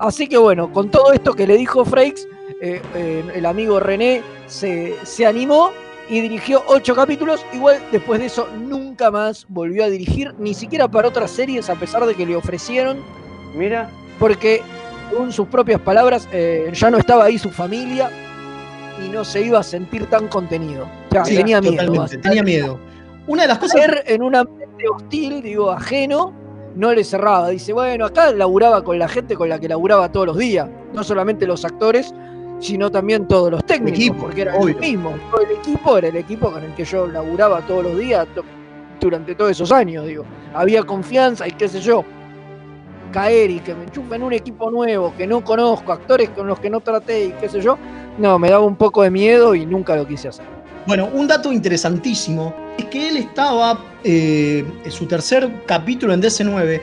[0.00, 2.26] Así que bueno, con todo esto que le dijo Frakes,
[2.60, 5.70] eh, eh, el amigo René se, se animó
[6.08, 7.44] y dirigió ocho capítulos.
[7.52, 11.74] Igual después de eso nunca más volvió a dirigir, ni siquiera para otras series, a
[11.74, 12.98] pesar de que le ofrecieron,
[13.54, 13.90] Mira.
[14.18, 14.62] porque
[15.10, 18.10] según sus propias palabras, eh, ya no estaba ahí su familia
[19.04, 20.84] y no se iba a sentir tan contenido.
[21.10, 22.06] O sea, Sí, tenía miedo.
[22.22, 22.78] tenía miedo.
[23.26, 23.80] Una de las cosas.
[23.80, 26.32] Caer en un ambiente hostil, digo, ajeno,
[26.76, 27.48] no le cerraba.
[27.50, 30.68] Dice, bueno, acá laburaba con la gente con la que laburaba todos los días.
[30.92, 32.14] No solamente los actores,
[32.58, 34.72] sino también todos los técnicos, equipo, porque eran obvio.
[34.74, 35.14] los mismos.
[35.30, 38.44] Todo el equipo era el equipo con el que yo laburaba todos los días to-
[39.00, 40.24] durante todos esos años, digo.
[40.54, 42.04] Había confianza y qué sé yo.
[43.12, 46.68] Caer y que me enchufen un equipo nuevo que no conozco, actores con los que
[46.68, 47.78] no traté y qué sé yo,
[48.18, 50.44] no, me daba un poco de miedo y nunca lo quise hacer.
[50.86, 56.80] Bueno, un dato interesantísimo es que él estaba eh, en su tercer capítulo en DC9,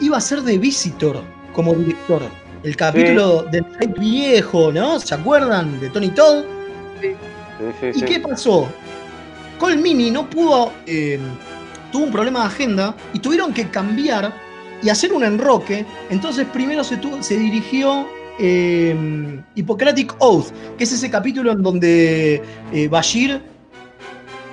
[0.00, 1.20] iba a ser de Visitor
[1.52, 2.22] como director.
[2.62, 4.98] El capítulo del hype viejo, ¿no?
[4.98, 5.78] ¿Se acuerdan?
[5.80, 6.44] De Tony Todd.
[7.00, 7.14] Sí,
[7.92, 8.68] sí, ¿Y qué pasó?
[9.58, 11.18] Colmini no pudo, eh,
[11.92, 14.32] tuvo un problema de agenda y tuvieron que cambiar
[14.82, 15.84] y hacer un enroque.
[16.10, 18.06] Entonces primero se, tuvo- se dirigió
[18.40, 20.46] eh, Hippocratic Oath,
[20.76, 22.42] que es ese capítulo en donde
[22.72, 23.40] eh, Bashir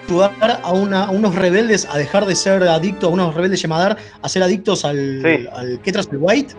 [0.07, 3.97] ayudar a, una- a unos rebeldes a dejar de ser adictos, a unos rebeldes Yamadar,
[4.21, 5.47] a ser adictos al, Sí.
[5.53, 6.53] al que tras el white,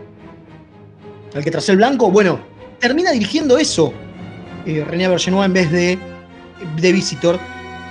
[1.36, 2.10] al que tras el blanco.
[2.10, 2.40] Bueno,
[2.80, 3.92] termina dirigiendo eso
[4.66, 5.98] eh, René Bergenois en vez de,
[6.80, 7.38] de Visitor.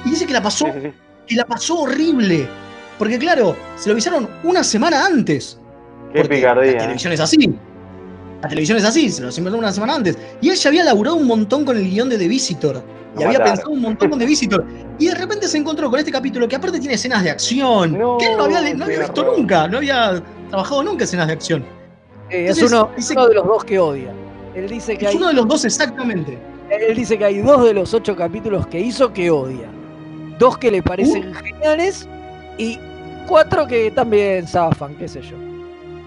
[0.04, 0.66] Y dice que la pasó,
[1.28, 2.48] que la pasó horrible.
[2.98, 5.60] Porque claro, se lo avisaron una semana antes.
[6.14, 6.74] Qué picardía.
[6.74, 7.54] La televisión es así.
[8.42, 10.18] La televisión es así, se lo avisaron una semana antes.
[10.42, 12.84] Y él ya había laburado un montón con el guion de The Visitor.
[13.18, 14.66] Y había pensado un montón con The Visitor.
[15.00, 17.94] Y de repente se encontró con este capítulo que aparte tiene escenas de acción.
[18.20, 19.68] que él no había, no había visto nunca.
[19.68, 21.66] No había trabajado nunca escenas de acción.
[22.36, 24.12] Eh, es uno, dice uno de los dos que odia.
[24.54, 26.38] Él dice que Es hay, uno de los dos exactamente.
[26.70, 29.68] él dice que hay dos de los ocho capítulos que hizo que odia.
[30.40, 31.34] Dos que le parecen Uh.
[31.34, 32.08] geniales
[32.58, 32.80] y
[33.28, 35.36] cuatro que también zafan, qué sé yo.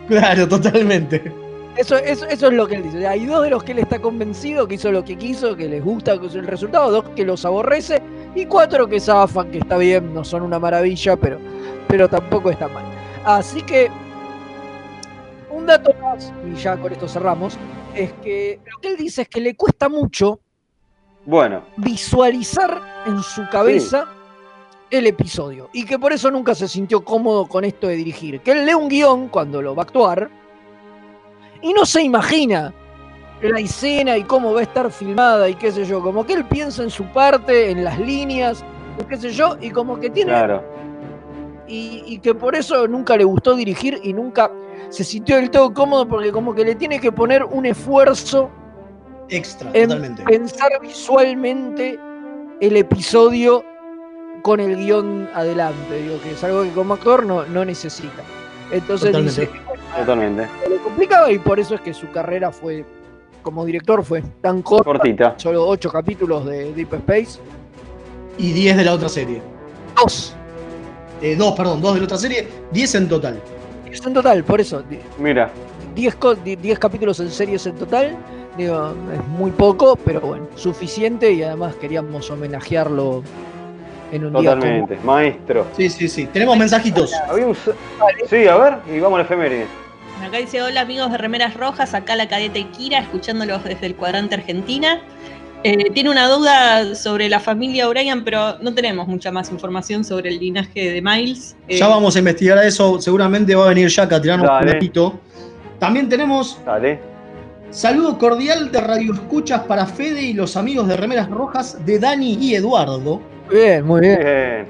[0.09, 1.33] Claro, totalmente.
[1.77, 3.07] Eso, eso, eso es lo que él dice.
[3.07, 5.85] Hay dos de los que él está convencido que hizo lo que quiso, que les
[5.85, 8.03] gusta que es el resultado, dos que los aborrece,
[8.35, 11.39] y cuatro que zafan, que está bien, no son una maravilla, pero,
[11.87, 12.85] pero tampoco está mal.
[13.25, 13.91] Así que,
[15.59, 17.59] un dato más, y ya con esto cerramos,
[17.95, 20.41] es que lo que él dice es que le cuesta mucho
[21.27, 24.07] Bueno, visualizar en su cabeza
[24.91, 25.69] el episodio.
[25.73, 28.41] Y que por eso nunca se sintió cómodo con esto de dirigir.
[28.41, 30.31] Que él lee un guion cuando lo va a actuar
[31.61, 32.73] y no se imagina
[33.43, 36.03] la escena y cómo va a estar filmada y qué sé yo.
[36.03, 38.65] Como que él piensa en su parte, en las líneas,
[39.09, 40.31] qué sé yo, y como que tiene.
[40.31, 40.63] claro.
[41.67, 44.51] Y, y que por eso nunca le gustó dirigir y nunca
[44.91, 48.51] se sintió del todo cómodo porque como que le tiene que poner un esfuerzo
[49.29, 50.23] Extra, en totalmente.
[50.25, 51.99] pensar visualmente
[52.61, 53.65] el episodio
[54.43, 56.03] con el guion adelante.
[56.03, 58.23] Digo que es algo que como actor no, no necesita.
[58.71, 59.41] Entonces Totalmente.
[59.43, 60.49] dice bueno, Totalmente.
[60.83, 62.85] complicaba y por eso es que su carrera fue,
[63.43, 64.85] como director, fue tan corta.
[64.85, 65.35] Cortita.
[65.39, 67.41] Solo ocho capítulos de Deep Space.
[68.39, 69.43] Y 10 de la otra serie.
[69.97, 70.35] Dos.
[71.21, 73.43] Eh, dos, perdón, dos de la otra serie, 10 en total.
[73.91, 74.83] Es en total, por eso.
[75.19, 75.51] Mira,
[75.95, 78.17] 10 co- di- 10 capítulos en series en total.
[78.57, 83.23] Digo, es muy poco, pero bueno, suficiente y además queríamos homenajearlo
[84.13, 84.99] en un día totalmente.
[85.05, 85.67] Maestro.
[85.77, 86.27] Sí, sí, sí.
[86.27, 87.13] Tenemos mensajitos.
[87.33, 87.55] Un
[88.29, 89.67] Sí, a ver, y vamos a la efeméride.
[90.27, 94.35] Acá dice, hola amigos de Remeras Rojas, acá la cadeta Ikira, escuchándolos desde el cuadrante
[94.35, 95.01] Argentina.
[95.65, 100.29] Eh, tiene una duda sobre la familia O'Brien, pero no tenemos mucha más información sobre
[100.31, 101.57] el linaje de Miles.
[101.67, 103.01] Eh, Ya vamos a investigar eso.
[103.01, 105.19] Seguramente va a venir Jack a tirarnos un ratito.
[105.81, 107.01] También tenemos Dale.
[107.71, 112.35] saludo cordial de Radio Escuchas para Fede y los amigos de Remeras Rojas de Dani
[112.41, 113.21] y Eduardo.
[113.51, 114.19] Bien, muy bien.
[114.21, 114.67] Bien.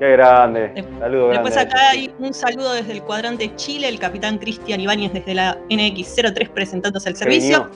[0.00, 0.84] Qué grande.
[0.98, 1.70] Saludos Después grande.
[1.74, 6.48] acá hay un saludo desde el cuadrante Chile, el capitán Cristian Ibáñez desde la NX03
[6.48, 7.68] presentándose al servicio.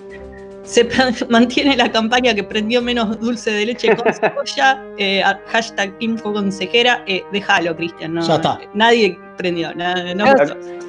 [0.65, 0.89] Se
[1.29, 4.83] mantiene la campaña que prendió menos dulce de leche con cebolla.
[4.99, 7.05] eh, hashtag info consejera.
[7.07, 8.15] Eh, déjalo, Cristian.
[8.15, 8.59] No, Ya está.
[8.73, 9.75] Nadie prendió.
[9.75, 10.25] no.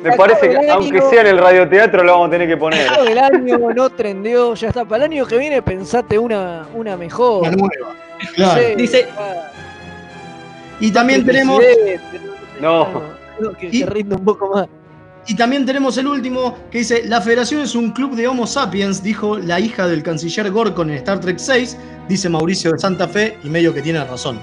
[0.03, 2.87] Me parece que, aunque sea en el radioteatro, lo vamos a tener que poner.
[3.07, 4.85] El año no trendeó, ya está.
[4.85, 7.41] Para el año que viene pensate una, una mejor.
[7.41, 7.95] Una nueva.
[8.35, 8.61] Claro.
[8.61, 9.51] Sí, Dice- ah,
[10.79, 11.61] Y también tenemos.
[12.61, 12.87] No.
[13.59, 14.67] que, Y- que rinda un poco más.
[15.27, 19.01] Y también tenemos el último que dice: La Federación es un club de Homo sapiens,
[19.01, 23.37] dijo la hija del canciller Gorkon en Star Trek 6, dice Mauricio de Santa Fe,
[23.43, 24.39] y medio que tiene razón.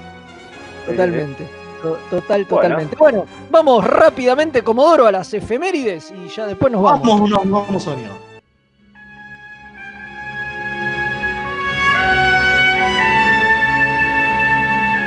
[0.85, 1.47] Totalmente.
[1.81, 2.95] To- Total, totalmente.
[2.97, 3.25] Bueno.
[3.51, 7.07] vamos rápidamente, Comodoro, a las efemérides y ya después nos vamos.
[7.07, 8.07] Vamos, no, no vamos a venir.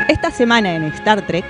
[0.09, 1.45] Esta semana en Star Trek,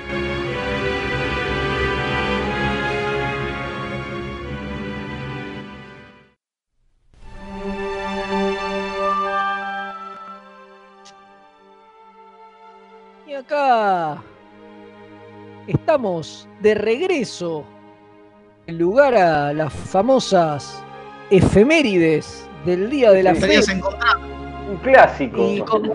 [13.46, 14.22] acá
[15.66, 17.64] estamos de regreso
[18.66, 20.82] en lugar a las famosas
[21.30, 23.46] efemérides del día de la Te fe.
[23.46, 24.16] querías encontrar.
[24.68, 25.48] Un clásico.
[25.48, 25.94] Y como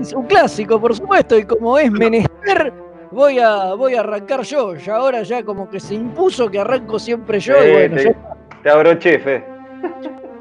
[0.00, 2.72] es un clásico, por supuesto, y como es menester,
[3.10, 4.74] voy a, voy a arrancar yo.
[4.76, 8.14] Ya ahora ya como que se impuso que arranco siempre yo, y bueno, te, ya
[8.62, 9.44] te abroché, Fe.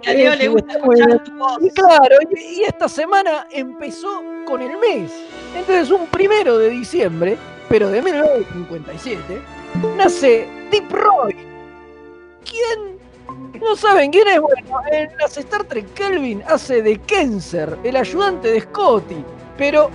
[0.08, 1.58] A Leo le gusta escuchar tu voz.
[1.62, 5.12] Y claro, y, y esta semana empezó con el mes.
[5.56, 7.38] Entonces, un primero de diciembre,
[7.70, 9.42] pero de 1957,
[9.98, 11.36] nace Deep Roy.
[12.44, 12.98] ¿Quién?
[13.62, 14.40] ¿No saben quién es?
[14.40, 19.24] Bueno, en las Star Trek Kelvin hace de Kenser, el ayudante de Scotty.
[19.58, 19.90] Pero,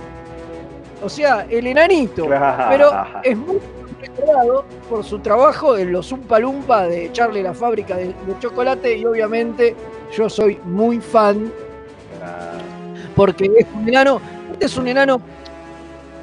[1.03, 2.27] o sea, el enanito.
[2.27, 2.91] Pero
[3.23, 3.59] es muy
[4.01, 8.97] recordado por su trabajo en los Umpa Lumpa de Charlie la fábrica de, de chocolate
[8.97, 9.75] y obviamente
[10.11, 11.51] yo soy muy fan
[13.15, 14.21] porque es un enano,
[14.53, 15.21] este es un enano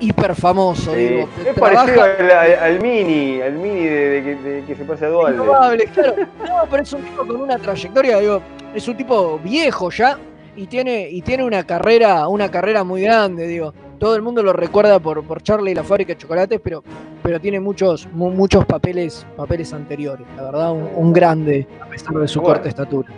[0.01, 1.01] hiper famoso, Sí.
[1.01, 4.85] digo, Es parecido al, al- al mini, al mini de, de que- de que se
[4.85, 5.43] parece a Dualde.
[5.43, 6.15] Probable, claro.
[6.47, 8.41] No, pero es un tipo con una trayectoria, digo,
[8.75, 10.19] es un tipo viejo ya
[10.57, 13.73] y tiene, y tiene una carrera, una carrera muy grande, digo.
[13.99, 16.85] Todo el mundo lo recuerda por, por Charlie y la fábrica de chocolates, pero,
[17.21, 20.25] pero tiene muchos, mu- muchos papeles, papeles anteriores.
[20.37, 22.55] La verdad, un, un grande, a pesar de su Bueno.
[22.55, 23.09] corta estatura.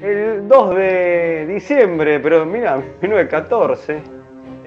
[0.00, 3.98] El 2 de diciembre, pero mira, 1914,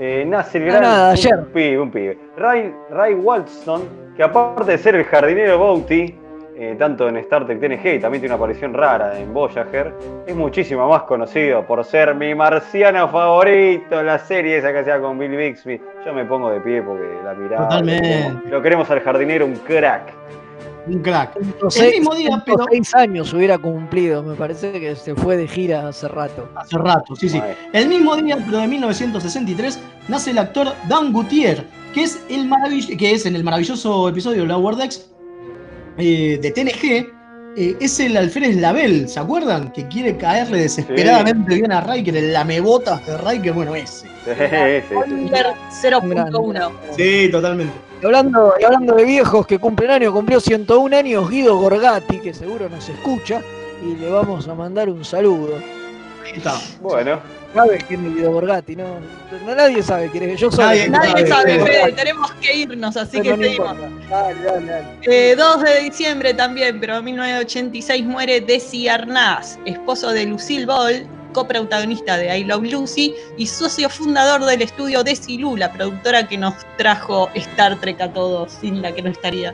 [0.03, 0.81] eh, nace el gran.
[0.81, 1.35] nada, ayer.
[1.35, 2.17] Un pibe, un pibe.
[2.35, 3.83] Ray, Ray Walston,
[4.17, 6.15] que aparte de ser el jardinero Bounty,
[6.57, 9.93] eh, tanto en Star Trek TNG y también tiene una aparición rara en Voyager,
[10.25, 15.19] es muchísimo más conocido por ser mi marciano favorito, la serie esa que hacía con
[15.19, 15.79] Bill Bixby.
[16.03, 17.69] Yo me pongo de pie porque la miraba.
[17.69, 18.49] Totalmente.
[18.49, 20.13] Lo queremos al jardinero, un crack.
[20.87, 21.37] Un crack.
[21.39, 22.65] No El mismo día, pero.
[22.71, 26.49] seis años hubiera cumplido, me parece que se fue de gira hace rato.
[26.55, 27.39] Hace rato, sí, sí.
[27.73, 32.97] El mismo día, pero de 1963, nace el actor Dan Gutiérrez, que es, el maravill-
[32.97, 35.09] que es en el maravilloso episodio de Lower Decks
[35.97, 37.20] eh, de TNG.
[37.57, 39.71] Eh, es el alférez Label, ¿se acuerdan?
[39.71, 44.07] Que quiere caerle desesperadamente bien a Riker, el lamebotas de Riker, bueno, ese.
[44.07, 44.95] Sí, sí, sí.
[44.95, 46.71] Oliver 0.1.
[46.95, 47.73] Sí, totalmente.
[48.01, 52.33] Y hablando, y hablando de viejos que cumplen años, cumplió 101 años Guido Gorgati, que
[52.33, 53.41] seguro nos escucha,
[53.83, 55.57] y le vamos a mandar un saludo.
[56.23, 56.53] Ahí está.
[56.81, 57.19] Bueno,
[57.53, 58.75] ¿Sabes quién es Guido Gorgati?
[58.77, 58.85] No,
[59.45, 60.39] no- nadie sabe quién es.
[60.39, 60.63] Yo soy.
[60.63, 61.71] Nadie Nadie sabe, sabe.
[61.71, 63.77] Fede, tenemos que irnos, así Pero que no seguimos.
[64.09, 64.85] Dale, dale, dale.
[65.03, 71.05] Eh, 2 de diciembre también, pero en 1986 muere Desi Arnaz, esposo de Lucille Ball,
[71.33, 76.37] coprotagonista de I Love Lucy y socio fundador del estudio Desi Lu, la productora que
[76.37, 79.53] nos trajo Star Trek a todos, sin la que no estaría.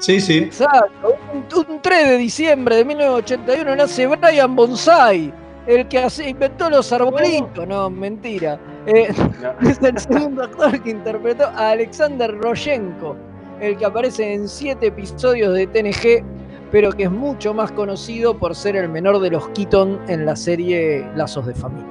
[0.00, 0.38] Sí, sí.
[0.38, 1.16] Exacto.
[1.32, 5.32] Un, un 3 de diciembre de 1981 nace Brian Bonsai,
[5.68, 7.68] el que inventó los arbolitos.
[7.68, 8.58] No, mentira.
[8.86, 9.12] Eh,
[9.42, 9.68] no.
[9.70, 13.14] es el segundo actor que interpretó a Alexander Roshenko,
[13.60, 16.24] el que aparece en siete episodios de TNG,
[16.72, 20.36] pero que es mucho más conocido por ser el menor de los Keaton en la
[20.36, 21.86] serie Lazos de Familia.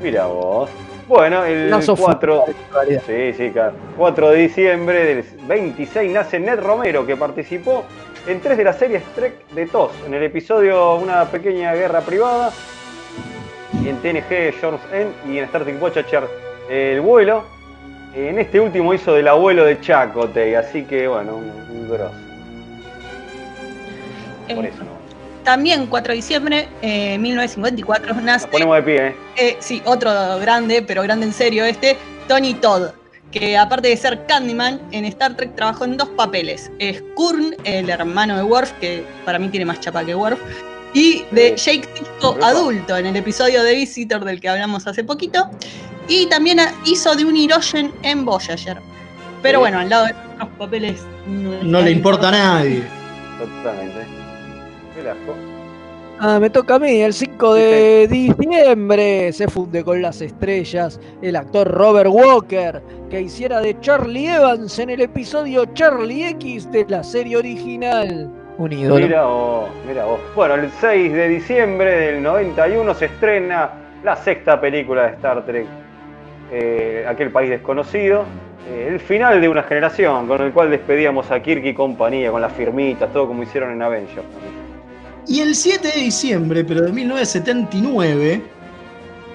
[0.00, 0.70] Mira vos.
[1.08, 3.02] Bueno, el Lazo 4, Familiar, en realidad.
[3.06, 3.74] sí, sí, claro.
[3.98, 7.84] 4 de diciembre del 26 nace Ned Romero, que participó
[8.26, 12.50] en tres de las series Trek de TOS, en el episodio Una pequeña guerra privada.
[13.82, 16.28] y en TNG George N y en Star Trek Voyager
[16.68, 17.44] el vuelo.
[18.14, 22.14] En este último hizo del abuelo de Chakotay, así que bueno, un, un grosso.
[24.54, 25.02] Por Eh, eso no.
[25.44, 29.14] También 4 de diciembre de 1954 nace, Nos ponemos de pie, ¿eh?
[29.36, 31.96] eh, sí, otro grande, pero grande en serio este,
[32.28, 32.90] Tony Todd,
[33.32, 36.70] que aparte de ser Candyman, en Star Trek trabajó en dos papeles.
[36.78, 40.38] Es Kurn, el hermano de Worf, que para mí tiene más chapa que Worf,
[40.94, 45.50] y de Jake Sisko adulto en el episodio de Visitor del que hablamos hace poquito.
[46.08, 48.78] Y también hizo de un Hirogen en Voyager.
[49.40, 52.82] Pero bueno, al lado de otros papeles no, No le importa a nadie.
[53.38, 54.06] Totalmente.
[56.24, 61.34] Ah, me toca a mí, el 5 de diciembre se funde con las estrellas el
[61.34, 67.02] actor Robert Walker, que hiciera de Charlie Evans en el episodio Charlie X de la
[67.02, 68.30] serie original.
[68.56, 69.04] Un ídolo.
[69.04, 70.20] Mira vos, mira vos.
[70.36, 73.70] Bueno, el 6 de diciembre del 91 se estrena
[74.04, 75.66] la sexta película de Star Trek,
[76.52, 78.24] eh, Aquel País Desconocido.
[78.70, 82.40] eh, el final de una generación, con el cual despedíamos a Kirk y compañía, con
[82.40, 84.22] las firmitas, todo como hicieron en Avengers.
[85.28, 88.42] Y el 7 de diciembre, pero de 1979,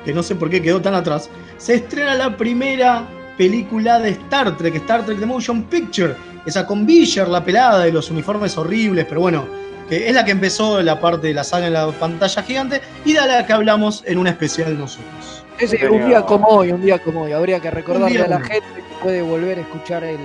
[0.03, 3.07] que no sé por qué quedó tan atrás, se estrena la primera
[3.37, 6.15] película de Star Trek, Star Trek The Motion Picture,
[6.45, 9.45] esa con Villar, la pelada de los uniformes horribles, pero bueno,
[9.87, 13.13] que es la que empezó la parte de la saga en la pantalla gigante y
[13.13, 15.45] de la que hablamos en un especial nosotros.
[15.89, 17.31] Un día como hoy, un día como hoy.
[17.31, 20.19] Habría que recordarle a la gente que puede volver a escuchar el,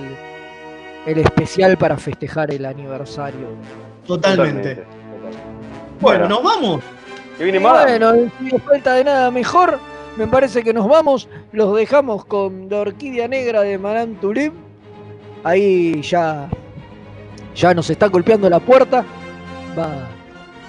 [1.07, 3.47] el especial para festejar el aniversario.
[4.05, 4.83] Totalmente.
[6.03, 6.81] Bueno, nos vamos.
[7.37, 7.59] Que viene.
[7.59, 9.79] Bueno, si no falta de nada mejor,
[10.17, 11.29] me parece que nos vamos.
[11.53, 14.53] Los dejamos con la orquídea negra de Madame Tulip.
[15.45, 16.49] Ahí ya,
[17.55, 19.03] ya nos está golpeando la puerta.
[19.77, 20.09] Va.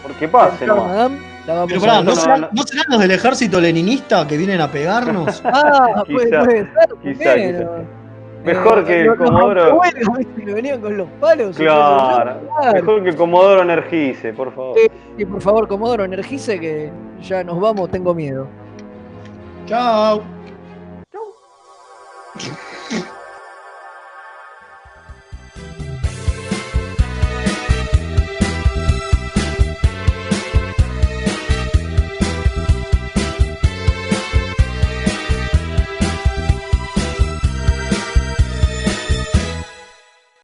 [0.02, 0.66] Porque pase.
[0.66, 1.18] Madame.
[1.46, 4.62] La vamos Pero a pará, ¿no, serán, ¿no serán los del ejército leninista que vienen
[4.62, 5.42] a pegarnos?
[5.44, 6.68] Ah, puede, Quizá, puede ser.
[7.02, 7.58] quizá, bueno.
[7.58, 8.03] quizá.
[8.44, 9.80] Mejor que el Comodoro.
[10.36, 11.56] venían con los palos.
[11.56, 12.40] Claro,
[12.74, 14.78] mejor que el Comodoro Energice, por favor.
[14.78, 14.86] Sí,
[15.16, 16.92] sí, por favor, Comodoro, energice que
[17.22, 18.46] ya nos vamos, tengo miedo.
[19.66, 20.22] Chao.
[21.10, 23.04] Chau.